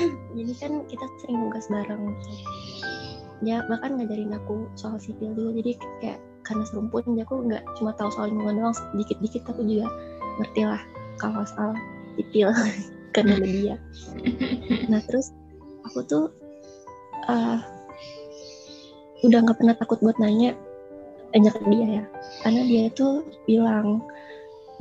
Jadi 0.36 0.52
kan 0.58 0.72
kita 0.86 1.06
sering 1.22 1.38
nugas 1.46 1.66
bareng 1.68 2.14
ya 3.40 3.64
bahkan 3.72 3.96
ngajarin 3.96 4.36
aku 4.36 4.68
soal 4.76 5.00
sipil 5.00 5.32
juga. 5.32 5.60
Jadi 5.62 5.72
kayak 6.04 6.18
karena 6.40 6.64
serumpun 6.66 7.04
jadi 7.14 7.22
aku 7.28 7.46
nggak 7.46 7.62
cuma 7.78 7.92
tahu 7.94 8.08
soal 8.10 8.32
lingkungan 8.32 8.58
doang 8.58 8.74
sedikit-dikit 8.74 9.44
tapi 9.44 9.60
juga 9.70 9.86
ngerti 10.40 10.62
lah 10.66 10.82
kalau 11.20 11.44
soal 11.44 11.76
sipil 12.16 12.48
karena 13.14 13.36
dia 13.44 13.76
nah 14.88 14.98
terus 15.04 15.30
aku 15.84 16.00
tuh 16.08 16.24
uh, 17.28 17.60
udah 19.20 19.38
nggak 19.44 19.58
pernah 19.60 19.76
takut 19.76 20.00
buat 20.00 20.16
nanya 20.16 20.56
banyak 21.30 21.54
dia 21.70 21.86
ya. 22.02 22.04
Karena 22.42 22.60
dia 22.66 22.82
itu 22.90 23.06
bilang 23.46 24.02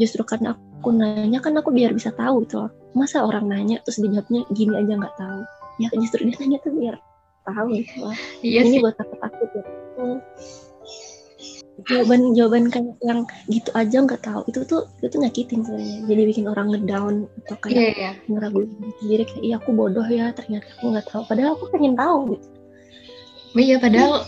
justru 0.02 0.26
karena 0.26 0.58
aku 0.58 0.64
aku 0.80 0.96
nanya 0.96 1.44
kan 1.44 1.52
aku 1.60 1.76
biar 1.76 1.92
bisa 1.92 2.16
tahu 2.16 2.48
gitu 2.48 2.64
loh. 2.64 2.72
Masa 2.96 3.28
orang 3.28 3.52
nanya 3.52 3.84
terus 3.84 4.00
dijawabnya 4.00 4.48
gini 4.56 4.74
aja 4.80 4.94
nggak 4.96 5.16
tahu? 5.20 5.42
Ya. 5.84 5.88
Justru 5.92 6.24
dia 6.24 6.36
nanya 6.40 6.58
tuh 6.64 6.72
biar 6.72 6.96
tahu 7.44 7.68
gitu 7.76 7.96
loh. 8.00 8.16
Iya 8.40 8.60
ini 8.64 8.80
sih. 8.80 8.82
buat 8.82 8.96
takut 8.96 9.20
takut 9.20 9.50
ya. 9.52 9.64
Jawaban 11.88 12.36
jawaban 12.36 12.64
kayak 12.68 12.96
yang 13.04 13.24
gitu 13.52 13.70
aja 13.76 13.98
nggak 14.04 14.24
tahu. 14.24 14.42
Itu 14.48 14.60
tuh 14.64 14.82
itu 15.04 15.08
tuh 15.12 15.20
nyakitin 15.20 15.60
sebenarnya. 15.68 16.00
Jadi 16.08 16.22
bikin 16.32 16.46
orang 16.48 16.68
ngedown 16.72 17.16
atau 17.46 17.56
kayak 17.60 17.76
yeah, 17.76 17.94
yeah. 17.96 18.14
ngeraguin 18.32 18.72
sendiri 19.04 19.24
kayak 19.28 19.44
iya 19.44 19.56
aku 19.60 19.70
bodoh 19.76 20.08
ya 20.08 20.32
ternyata 20.32 20.68
aku 20.80 20.96
nggak 20.96 21.08
tahu. 21.12 21.22
Padahal 21.28 21.60
aku 21.60 21.66
pengen 21.76 22.00
tahu 22.00 22.36
gitu. 22.36 22.48
Iya 23.60 23.76
padahal 23.84 24.24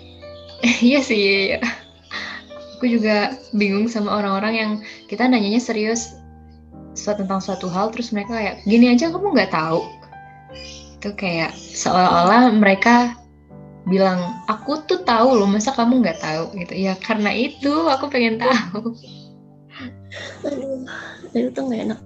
iya 0.88 1.00
sih. 1.04 1.56
iya 1.56 1.60
aku 2.80 2.88
juga 2.88 3.36
bingung 3.52 3.92
sama 3.92 4.08
orang-orang 4.08 4.54
yang 4.56 4.72
kita 5.04 5.28
nanyanya 5.28 5.60
serius 5.60 6.16
suatu 6.96 7.20
tentang 7.20 7.44
suatu 7.44 7.68
hal 7.68 7.92
terus 7.92 8.08
mereka 8.08 8.40
kayak 8.40 8.64
gini 8.64 8.88
aja 8.88 9.12
kamu 9.12 9.36
nggak 9.36 9.52
tahu. 9.52 9.84
Itu 10.96 11.12
kayak 11.12 11.52
seolah-olah 11.52 12.48
mereka 12.56 13.12
bilang 13.84 14.40
aku 14.48 14.80
tuh 14.88 15.04
tahu 15.04 15.36
loh 15.36 15.44
masa 15.44 15.76
kamu 15.76 16.00
nggak 16.00 16.24
tahu? 16.24 16.56
Gitu. 16.56 16.72
Ya 16.88 16.96
karena 16.96 17.28
itu 17.36 17.68
aku 17.68 18.08
pengen 18.08 18.40
tahu. 18.40 18.96
Aduh 20.48 20.80
itu 21.36 21.52
tuh 21.52 21.62
nggak 21.68 21.80
enak. 21.84 22.00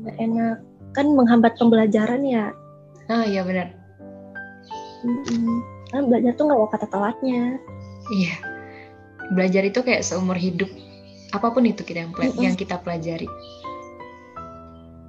Nggak 0.00 0.16
enak. 0.16 0.56
Kan 0.96 1.12
menghambat 1.12 1.60
pembelajaran 1.60 2.24
ya. 2.24 2.56
Ah 3.12 3.28
iya 3.28 3.44
benar. 3.44 3.68
Mm 5.04 5.76
kan 5.90 6.10
belajar 6.10 6.34
tuh 6.34 6.44
nggak 6.50 6.58
ada 6.58 6.68
kata 6.74 6.86
telatnya 6.90 7.42
iya 8.10 8.34
belajar 9.32 9.62
itu 9.66 9.80
kayak 9.82 10.06
seumur 10.06 10.36
hidup. 10.38 10.70
Apa 11.34 11.50
pun 11.50 11.66
itu 11.66 11.82
kita 11.82 12.06
yang 12.06 12.12
mm 12.14 12.20
-hmm. 12.22 12.42
yang 12.42 12.54
kita 12.54 12.78
pelajari. 12.80 13.26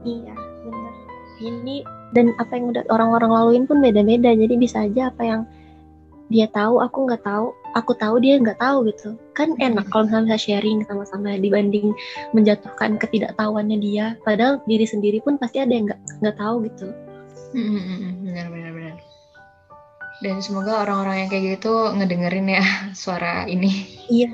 Iya 0.05 0.33
benar. 0.65 0.93
Ini 1.37 1.75
dan 2.15 2.33
apa 2.41 2.57
yang 2.57 2.73
udah 2.73 2.83
orang-orang 2.89 3.31
laluin 3.31 3.63
pun 3.69 3.83
beda-beda. 3.83 4.33
Jadi 4.33 4.53
bisa 4.57 4.87
aja 4.87 5.13
apa 5.13 5.23
yang 5.23 5.41
dia 6.27 6.49
tahu 6.49 6.81
aku 6.81 7.07
nggak 7.07 7.23
tahu. 7.23 7.53
Aku 7.77 7.93
tahu 7.93 8.17
dia 8.17 8.41
nggak 8.41 8.57
tahu 8.57 8.89
gitu. 8.89 9.13
Kan 9.37 9.53
enak 9.61 9.85
kalau 9.93 10.09
misalnya 10.09 10.33
bisa 10.33 10.39
sharing 10.49 10.81
sama-sama 10.89 11.37
dibanding 11.37 11.93
menjatuhkan 12.33 12.97
ketidaktahuannya 12.97 13.77
dia. 13.77 14.17
Padahal 14.25 14.63
diri 14.65 14.87
sendiri 14.89 15.21
pun 15.21 15.37
pasti 15.37 15.61
ada 15.61 15.71
yang 15.71 15.85
nggak 15.85 16.01
nggak 16.25 16.37
tahu 16.41 16.65
gitu. 16.65 16.89
Benar 17.53 18.49
benar 18.49 18.71
benar 18.73 19.06
dan 20.21 20.41
semoga 20.41 20.81
orang-orang 20.81 21.25
yang 21.25 21.29
kayak 21.29 21.45
gitu 21.57 21.93
ngedengerin 21.93 22.49
ya 22.49 22.63
suara 23.01 23.45
ini. 23.45 23.85
Iya, 24.09 24.33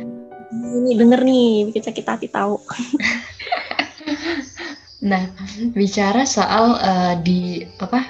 ini 0.53 0.91
denger 0.95 1.21
nih, 1.23 1.47
bikin 1.71 1.83
sakit 1.83 2.05
hati 2.07 2.27
tahu. 2.31 2.55
nah, 5.09 5.27
bicara 5.75 6.23
soal 6.23 6.79
uh, 6.79 7.13
di 7.19 7.67
apa 7.83 8.07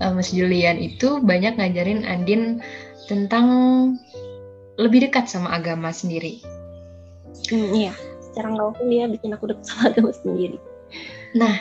uh, 0.00 0.12
Mas 0.14 0.32
Julian 0.32 0.80
itu 0.80 1.20
banyak 1.20 1.60
ngajarin 1.60 2.08
Andin 2.08 2.64
tentang 3.04 3.46
lebih 4.80 5.10
dekat 5.10 5.28
sama 5.28 5.52
agama 5.52 5.92
sendiri. 5.92 6.40
Hmm, 7.52 7.76
iya, 7.76 7.92
secara 8.24 8.56
nggak 8.56 8.64
langsung 8.64 8.88
dia 8.88 9.04
bikin 9.06 9.36
aku 9.36 9.52
dekat 9.52 9.64
sama 9.68 9.92
agama 9.92 10.10
sendiri. 10.16 10.56
Nah, 11.36 11.54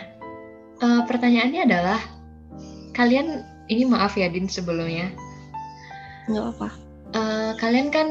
uh, 0.79 1.01
pertanyaannya 1.03 1.67
adalah 1.67 1.99
kalian 2.95 3.43
ini 3.67 3.84
maaf 3.89 4.15
ya 4.15 4.29
Din 4.29 4.47
sebelumnya 4.47 5.12
nggak 6.29 6.45
apa 6.55 6.67
uh, 7.13 7.51
kalian 7.59 7.89
kan 7.93 8.07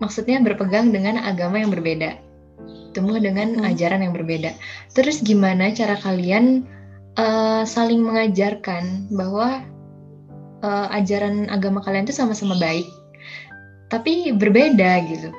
maksudnya 0.00 0.40
berpegang 0.44 0.92
dengan 0.92 1.16
agama 1.20 1.60
yang 1.60 1.72
berbeda. 1.72 2.20
Temu 2.92 3.16
dengan 3.20 3.60
hmm. 3.60 3.68
ajaran 3.68 4.00
yang 4.04 4.16
berbeda. 4.16 4.56
Terus 4.96 5.20
gimana 5.20 5.72
cara 5.72 6.00
kalian 6.00 6.64
uh, 7.20 7.64
saling 7.64 8.00
mengajarkan 8.00 9.12
bahwa 9.12 9.64
uh, 10.64 10.88
ajaran 10.96 11.48
agama 11.52 11.84
kalian 11.84 12.08
itu 12.08 12.16
sama-sama 12.16 12.56
baik 12.56 12.88
tapi 13.86 14.34
berbeda 14.34 14.98
gitu? 15.06 15.30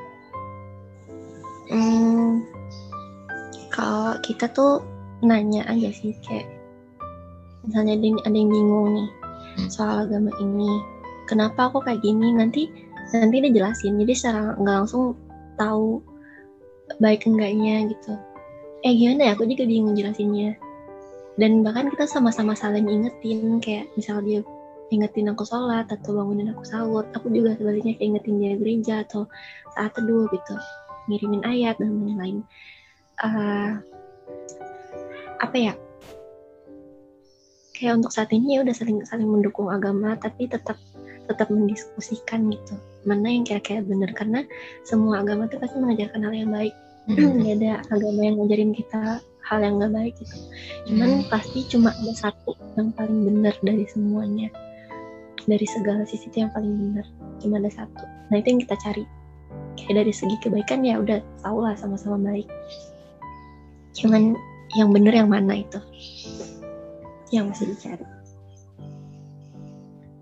Hmm, 1.67 2.47
kalau 3.76 4.15
kita 4.23 4.47
tuh 4.56 4.80
nanya 5.19 5.67
aja 5.67 5.91
sih 5.91 6.15
kayak 6.23 6.47
misalnya 7.67 8.00
ada 8.23 8.38
yang 8.38 8.47
bingung 8.47 8.88
nih 8.95 9.10
hmm. 9.60 9.67
soal 9.67 10.08
agama 10.08 10.32
ini 10.39 10.80
kenapa 11.28 11.68
aku 11.68 11.84
kayak 11.84 12.00
gini? 12.02 12.32
Nanti 12.34 12.72
nanti 13.12 13.36
dia 13.44 13.52
jelasin. 13.52 14.00
Jadi 14.00 14.13
secara 14.16 14.56
nggak 14.56 14.76
langsung 14.84 15.13
tahu 15.60 16.02
baik 17.04 17.28
enggaknya 17.28 17.92
gitu. 17.92 18.16
Eh 18.88 18.96
gimana 18.96 19.32
ya? 19.32 19.32
Aku 19.36 19.44
juga 19.44 19.68
bingung 19.68 19.94
jelasinnya. 19.94 20.56
Dan 21.38 21.62
bahkan 21.62 21.92
kita 21.92 22.08
sama-sama 22.10 22.56
saling 22.56 22.88
ingetin. 22.88 23.60
Kayak 23.60 23.92
misal 24.00 24.24
dia 24.24 24.42
ingetin 24.88 25.28
aku 25.28 25.44
sholat 25.44 25.92
atau 25.92 26.16
bangunin 26.16 26.56
aku 26.56 26.63
sahur 26.63 27.04
aku 27.12 27.28
juga 27.28 27.60
sebaliknya 27.60 28.00
kayak 28.00 28.08
ingetin 28.08 28.36
dia 28.40 28.56
gereja 28.56 28.96
atau 29.04 29.28
saat 29.76 29.92
teduh 29.94 30.26
gitu. 30.32 30.56
Ngirimin 31.12 31.44
ayat 31.44 31.76
dan 31.80 31.92
lain-lain. 32.04 32.38
Uh, 33.20 33.80
apa 35.44 35.58
ya? 35.58 35.74
Kayak 37.78 38.02
untuk 38.02 38.10
saat 38.10 38.34
ini 38.34 38.58
ya 38.58 38.66
udah 38.66 38.74
saling 38.74 39.06
saling 39.06 39.30
mendukung 39.30 39.70
agama 39.70 40.18
tapi 40.18 40.50
tetap 40.50 40.82
tetap 41.28 41.52
mendiskusikan 41.52 42.48
gitu. 42.50 42.76
Mana 43.04 43.28
yang 43.28 43.44
kira-kira 43.44 43.84
benar? 43.84 44.12
Karena 44.16 44.42
semua 44.88 45.22
agama 45.22 45.46
itu 45.46 45.60
pasti 45.60 45.78
mengajarkan 45.78 46.22
hal 46.24 46.34
yang 46.34 46.52
baik. 46.52 46.76
Mm-hmm. 47.08 47.40
Gak 47.40 47.56
ada 47.63 47.74
agama 47.88 48.20
yang 48.20 48.36
ngajarin 48.36 48.76
kita 48.76 49.24
hal 49.48 49.60
yang 49.63 49.80
nggak 49.80 49.96
baik 49.96 50.13
gitu. 50.20 50.38
Cuman 50.92 51.24
hmm. 51.24 51.32
pasti 51.32 51.60
cuma 51.72 51.96
ada 51.96 52.12
satu 52.12 52.52
yang 52.76 52.92
paling 52.92 53.24
benar 53.24 53.56
dari 53.63 53.88
semuanya. 53.88 54.52
Dari 55.48 55.63
segala 55.63 56.04
sisi 56.04 56.28
itu 56.28 56.44
yang 56.44 56.52
paling 56.52 56.76
benar. 56.76 57.08
Cuma 57.40 57.63
ada 57.63 57.72
satu. 57.72 58.04
Nah 58.28 58.36
itu 58.36 58.48
yang 58.52 58.62
kita 58.68 58.76
cari. 58.84 59.08
Kayak 59.80 60.04
dari 60.04 60.12
segi 60.12 60.36
kebaikan 60.44 60.84
ya 60.84 61.00
udah 61.00 61.24
tau 61.40 61.63
lah 61.63 61.80
sama-sama 61.80 62.20
baik. 62.20 62.52
Cuman 63.96 64.36
yang 64.76 64.92
benar 64.92 65.16
yang 65.16 65.32
mana 65.32 65.63
itu? 65.63 65.80
Yang 67.32 67.56
masih 67.56 67.66
dicari 67.72 68.16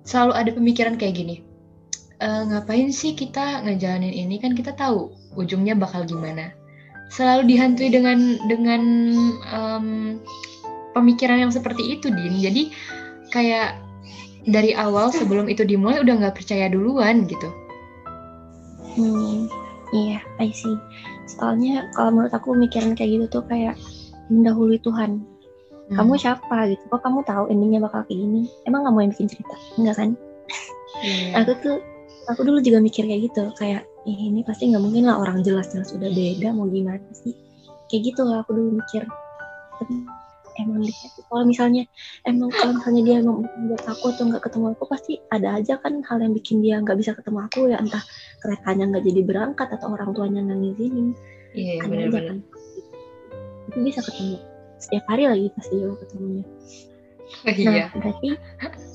selalu 0.05 0.33
ada 0.37 0.51
pemikiran 0.53 0.95
kayak 0.95 1.17
gini 1.17 1.35
e, 2.19 2.27
ngapain 2.27 2.89
sih 2.91 3.15
kita 3.15 3.63
ngejalanin 3.65 4.13
ini? 4.13 4.39
Kan 4.39 4.55
kita 4.55 4.75
tahu 4.75 5.11
ujungnya 5.35 5.75
bakal 5.75 6.07
gimana. 6.07 6.55
Selalu 7.11 7.55
dihantui 7.55 7.89
dengan 7.93 8.39
dengan 8.49 8.81
um, 9.51 9.87
pemikiran 10.97 11.47
yang 11.47 11.51
seperti 11.53 11.99
itu 11.99 12.09
din. 12.11 12.41
Jadi 12.41 12.73
kayak 13.29 13.77
dari 14.45 14.73
awal 14.77 15.09
sebelum 15.09 15.49
itu 15.49 15.65
dimulai 15.65 16.01
udah 16.01 16.15
nggak 16.21 16.37
percaya 16.37 16.69
duluan 16.69 17.25
gitu. 17.29 17.49
Hmm 18.95 19.45
iya 19.93 20.23
I 20.41 20.49
see. 20.49 20.75
Soalnya 21.29 21.89
kalau 21.93 22.15
menurut 22.15 22.33
aku 22.33 22.57
mikiran 22.57 22.97
kayak 22.97 23.21
gitu 23.21 23.41
tuh 23.41 23.43
kayak 23.45 23.77
mendahului 24.29 24.81
Tuhan 24.81 25.21
hmm. 25.89 25.97
kamu 25.97 26.13
siapa 26.17 26.57
gitu? 26.71 26.83
Kok 26.89 27.01
kamu 27.01 27.19
tahu 27.25 27.43
endingnya 27.49 27.79
bakal 27.83 28.01
kayak 28.05 28.19
gini. 28.19 28.41
Emang 28.65 28.85
kamu 28.85 28.97
yang 29.05 29.11
bikin 29.13 29.27
cerita? 29.29 29.55
Enggak 29.77 29.95
kan? 29.97 30.09
Yeah. 31.03 31.43
aku 31.43 31.51
tuh 31.59 31.77
aku 32.31 32.41
dulu 32.45 32.63
juga 32.63 32.79
mikir 32.81 33.05
kayak 33.05 33.29
gitu. 33.29 33.43
Kayak 33.59 33.85
eh, 34.05 34.17
ini 34.17 34.41
pasti 34.45 34.71
nggak 34.71 34.81
mungkin 34.81 35.09
lah 35.09 35.19
orang 35.21 35.43
jelas-jelas 35.45 35.91
udah 35.93 36.09
beda 36.09 36.53
mau 36.55 36.69
gimana 36.69 37.03
sih? 37.13 37.33
Kayak 37.91 38.13
gitu 38.13 38.21
lah 38.25 38.41
aku 38.41 38.57
dulu 38.57 38.79
mikir. 38.81 39.05
Tapi 39.75 39.93
emang 40.55 40.87
kalau 41.27 41.43
misalnya 41.43 41.83
emang 42.23 42.47
kalau 42.47 42.79
misalnya 42.79 43.01
dia 43.03 43.15
emang 43.19 43.43
buat 43.67 43.83
aku 43.91 44.15
atau 44.15 44.23
nggak 44.31 44.43
ketemu 44.47 44.65
aku 44.71 44.85
pasti 44.87 45.19
ada 45.27 45.59
aja 45.59 45.75
kan 45.83 45.99
hal 46.07 46.17
yang 46.23 46.31
bikin 46.31 46.63
dia 46.63 46.79
nggak 46.79 46.97
bisa 46.97 47.11
ketemu 47.13 47.45
aku 47.45 47.69
ya. 47.69 47.77
Entah 47.77 48.01
keretanya 48.39 48.95
nggak 48.95 49.03
jadi 49.03 49.21
berangkat 49.21 49.67
atau 49.75 49.93
orang 49.93 50.15
tuanya 50.15 50.39
nggak 50.47 50.59
ngizinin. 50.63 51.07
Iya, 51.55 51.73
ada 51.87 51.95
aja 52.07 52.19
kan? 52.31 52.37
Itu 53.71 53.77
bisa 53.83 53.99
ketemu 54.03 54.54
setiap 54.85 55.05
hari 55.09 55.25
lagi 55.25 55.47
pasti 55.57 55.75
ya 55.81 55.89
ketemunya. 55.97 56.45
Oh, 57.25 57.49
iya. 57.49 57.89
nah 57.89 57.89
berarti 57.97 58.29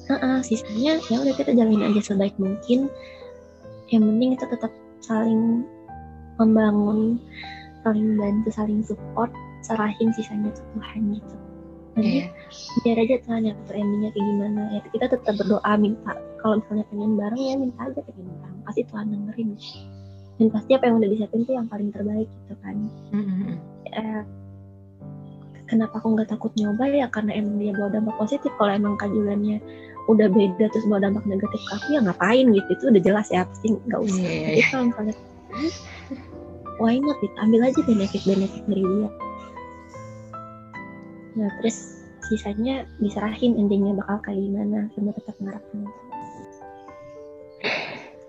uh 0.06 0.14
-uh, 0.14 0.38
sisanya 0.46 1.02
ya 1.10 1.16
udah 1.18 1.34
kita 1.34 1.50
jalanin 1.50 1.82
aja 1.90 2.14
sebaik 2.14 2.34
mungkin. 2.38 2.86
Yang 3.90 4.02
penting 4.06 4.28
kita 4.38 4.46
tetap 4.54 4.72
saling 5.02 5.66
membangun 6.38 7.18
saling 7.82 8.14
bantu 8.16 8.48
saling 8.54 8.80
support 8.86 9.32
serahin 9.66 10.14
sisanya 10.14 10.54
ke 10.54 10.62
Tuhan 10.78 11.00
gitu. 11.18 11.36
Nanti 11.98 12.22
yeah. 12.22 12.30
biar 12.86 12.98
aja 13.02 13.16
Tuhan 13.26 13.42
yang 13.50 13.56
atur 13.66 13.74
endingnya 13.74 14.10
kayak 14.14 14.26
gimana 14.30 14.60
ya 14.70 14.80
kita 14.94 15.06
tetap 15.10 15.34
berdoa 15.36 15.72
minta. 15.76 16.14
Kalau 16.40 16.62
misalnya 16.62 16.84
pengen 16.88 17.12
bareng 17.18 17.42
ya 17.42 17.54
minta 17.58 17.80
aja 17.82 18.00
pengen 18.00 18.30
bareng. 18.30 18.58
Pasti 18.64 18.82
Tuhan 18.86 19.06
dengerin. 19.10 19.50
Dan 20.40 20.48
pasti 20.48 20.70
apa 20.72 20.84
yang 20.88 20.96
udah 21.02 21.10
disiapin 21.12 21.40
tuh 21.44 21.54
yang 21.58 21.68
paling 21.68 21.90
terbaik 21.92 22.28
gitu 22.30 22.54
kan. 22.64 22.76
Mm-hmm. 23.12 23.52
eh, 23.92 24.22
kenapa 25.70 26.02
aku 26.02 26.18
nggak 26.18 26.34
takut 26.34 26.50
nyoba 26.58 26.90
ya? 26.90 27.06
Karena 27.06 27.38
emang 27.38 27.62
dia 27.62 27.70
bawa 27.70 27.94
dampak 27.94 28.18
positif. 28.18 28.50
Kalau 28.58 28.72
emang 28.74 28.98
kajulannya 28.98 29.62
udah 30.10 30.26
beda 30.26 30.66
terus 30.74 30.84
bawa 30.90 31.06
dampak 31.06 31.22
negatif 31.30 31.60
ke 31.62 31.72
aku 31.78 31.86
ya 31.94 32.00
ngapain 32.02 32.50
gitu? 32.50 32.68
Itu 32.74 32.84
udah 32.90 33.02
jelas 33.06 33.26
ya 33.30 33.46
pasti 33.46 33.78
nggak 33.78 34.00
usah. 34.02 34.20
Yeah, 34.26 34.50
yeah. 34.58 34.68
kalau 34.74 34.84
misalnya 34.90 35.14
why 36.82 36.98
not 36.98 37.16
gitu? 37.22 37.34
Ambil 37.38 37.60
aja 37.70 37.80
benefit 37.86 38.22
benefit 38.26 38.62
dari 38.66 38.82
dia. 38.82 39.08
Nah 41.38 41.50
terus 41.62 42.02
sisanya 42.26 42.90
diserahin 42.98 43.54
endingnya 43.54 43.94
bakal 43.94 44.18
kayak 44.26 44.42
gimana? 44.42 44.90
Sama 44.98 45.14
tetap 45.14 45.38
ngarepin 45.38 45.86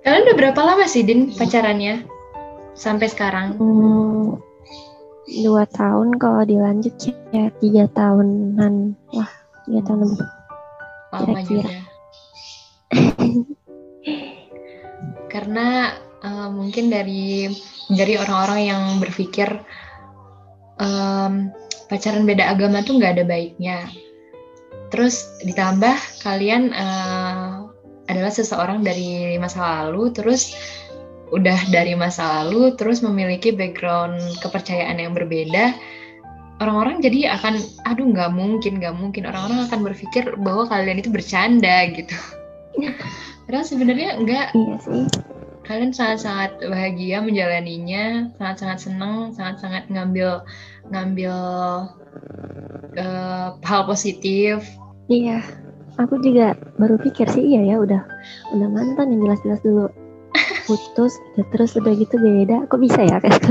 kalian 0.02 0.28
udah 0.28 0.38
berapa 0.38 0.62
lama 0.66 0.86
sih 0.90 1.06
din 1.06 1.32
pacarannya? 1.32 2.04
Sampai 2.76 3.08
sekarang? 3.08 3.56
Hmm, 3.56 4.42
dua 5.30 5.70
tahun 5.70 6.18
kalau 6.18 6.42
dilanjut 6.46 6.94
ya 7.32 7.54
tiga 7.62 7.86
tahunan. 7.94 8.96
Lah 9.14 9.32
tiga 9.68 9.82
tahun 9.86 10.00
lebih. 10.10 10.30
Lama 11.12 11.40
juga. 11.46 11.70
Karena 15.32 15.96
uh, 16.24 16.50
mungkin 16.52 16.92
dari 16.92 17.48
dari 17.92 18.14
orang-orang 18.16 18.62
yang 18.68 18.84
berpikir 19.00 19.48
um, 20.80 21.52
pacaran 21.88 22.24
beda 22.24 22.52
agama 22.52 22.84
tuh 22.84 23.00
nggak 23.00 23.20
ada 23.20 23.24
baiknya. 23.28 23.88
Terus 24.92 25.40
ditambah 25.48 26.24
kalian 26.24 26.76
uh, 26.76 27.72
adalah 28.12 28.32
seseorang 28.32 28.84
dari 28.84 29.40
masa 29.40 29.88
lalu 29.88 30.12
terus 30.12 30.52
udah 31.32 31.72
dari 31.72 31.96
masa 31.96 32.44
lalu 32.44 32.76
terus 32.76 33.00
memiliki 33.00 33.56
background 33.56 34.20
kepercayaan 34.44 35.00
yang 35.00 35.16
berbeda 35.16 35.76
orang-orang 36.62 37.02
jadi 37.02 37.34
akan 37.42 37.58
aduh 37.90 38.06
nggak 38.06 38.32
mungkin 38.32 38.78
nggak 38.78 38.96
mungkin. 38.96 39.26
Orang-orang 39.26 39.66
akan 39.66 39.82
berpikir 39.82 40.38
bahwa 40.38 40.70
kalian 40.70 41.02
itu 41.02 41.10
bercanda 41.10 41.90
gitu. 41.90 42.14
Padahal 43.50 43.66
sebenarnya 43.66 44.22
enggak 44.22 44.54
iya 44.54 44.76
sih. 44.78 45.04
Kalian 45.66 45.92
sangat-sangat 45.94 46.62
bahagia 46.70 47.22
menjalaninya 47.26 48.30
sangat-sangat 48.38 48.80
senang 48.86 49.34
sangat-sangat 49.34 49.90
ngambil 49.90 50.46
ngambil 50.94 51.34
uh, 53.02 53.48
hal 53.66 53.82
positif. 53.90 54.62
Iya. 55.10 55.42
Aku 56.00 56.24
juga 56.24 56.56
baru 56.80 56.96
pikir 56.96 57.28
sih 57.28 57.44
iya 57.44 57.76
ya 57.76 57.84
udah 57.84 58.02
udah 58.56 58.68
mantan 58.72 59.12
yang 59.12 59.28
jelas-jelas 59.28 59.60
dulu 59.60 59.92
putus 60.68 61.20
ya 61.36 61.44
terus 61.52 61.76
udah 61.76 61.94
gitu 61.96 62.16
beda. 62.18 62.68
Kok 62.68 62.80
bisa 62.80 63.02
ya 63.04 63.18
kayak 63.20 63.42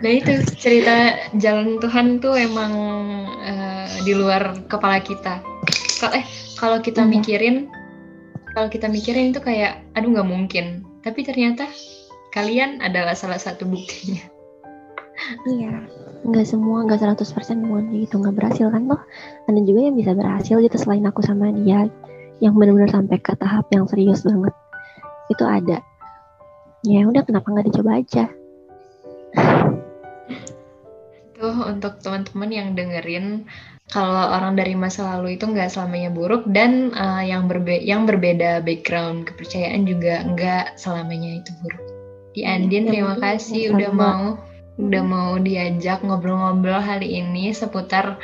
nah 0.00 0.08
itu 0.16 0.32
cerita 0.56 1.12
jalan 1.36 1.76
Tuhan 1.76 2.24
tuh 2.24 2.32
emang 2.32 2.72
uh, 3.44 3.88
di 4.04 4.12
luar 4.16 4.56
kepala 4.68 5.00
kita. 5.04 5.44
Kalau 6.00 6.12
eh 6.16 6.24
kalau 6.56 6.78
kita 6.80 7.04
hmm. 7.04 7.10
mikirin 7.10 7.56
kalau 8.56 8.68
kita 8.72 8.88
mikirin 8.90 9.32
itu 9.32 9.40
kayak 9.40 9.84
aduh 9.96 10.10
nggak 10.12 10.28
mungkin. 10.28 10.84
Tapi 11.00 11.24
ternyata 11.24 11.68
kalian 12.36 12.80
adalah 12.84 13.16
salah 13.16 13.40
satu 13.40 13.68
buktinya. 13.68 14.24
Iya. 15.44 15.84
Nggak 16.24 16.46
semua 16.48 16.84
nggak 16.84 17.00
100% 17.16 17.24
semuanya 17.44 17.96
gitu 17.96 18.20
nggak 18.20 18.36
berhasil 18.36 18.68
kan 18.68 18.88
loh 18.88 19.00
ada 19.48 19.60
juga 19.64 19.88
yang 19.88 19.96
bisa 19.96 20.12
berhasil 20.12 20.56
gitu 20.60 20.76
selain 20.76 21.04
aku 21.08 21.24
sama 21.24 21.52
dia 21.52 21.88
yang 22.40 22.56
benar-benar 22.56 22.88
sampai 22.88 23.20
ke 23.20 23.32
tahap 23.36 23.68
yang 23.72 23.84
serius 23.84 24.24
banget. 24.24 24.52
Itu 25.28 25.44
ada 25.44 25.84
ya 26.84 27.04
udah 27.04 27.22
kenapa 27.24 27.46
nggak 27.52 27.66
dicoba 27.68 27.90
aja? 28.00 28.24
Tuh 31.40 31.56
untuk 31.68 32.00
teman-teman 32.04 32.50
yang 32.52 32.68
dengerin 32.76 33.48
kalau 33.90 34.30
orang 34.30 34.54
dari 34.54 34.78
masa 34.78 35.16
lalu 35.16 35.34
itu 35.34 35.50
nggak 35.50 35.72
selamanya 35.72 36.14
buruk 36.14 36.46
dan 36.46 36.94
uh, 36.94 37.24
yang 37.26 37.50
berbe 37.50 37.82
yang 37.82 38.06
berbeda 38.06 38.62
background 38.62 39.26
kepercayaan 39.26 39.82
juga 39.82 40.22
nggak 40.24 40.78
selamanya 40.78 41.42
itu 41.42 41.50
buruk. 41.64 41.82
Di 42.30 42.46
iya, 42.46 42.54
Andin 42.54 42.86
ya, 42.86 42.90
terima 42.94 43.16
kasih 43.18 43.74
udah 43.74 43.90
mau 43.90 44.22
udah 44.80 45.02
mau 45.04 45.36
diajak 45.36 46.00
ngobrol-ngobrol 46.06 46.78
hari 46.78 47.18
ini 47.20 47.50
seputar 47.52 48.16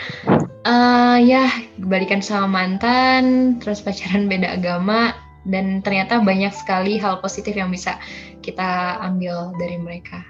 uh, 0.64 1.18
ya 1.18 1.50
balikan 1.82 2.22
sama 2.22 2.46
mantan, 2.46 3.58
terus 3.58 3.82
pacaran 3.82 4.30
beda 4.30 4.54
agama 4.56 5.25
dan 5.46 5.80
ternyata 5.80 6.18
banyak 6.20 6.50
sekali 6.50 6.98
hal 6.98 7.22
positif 7.22 7.54
yang 7.54 7.70
bisa 7.70 7.96
kita 8.42 8.98
ambil 9.02 9.54
dari 9.56 9.78
mereka. 9.78 10.26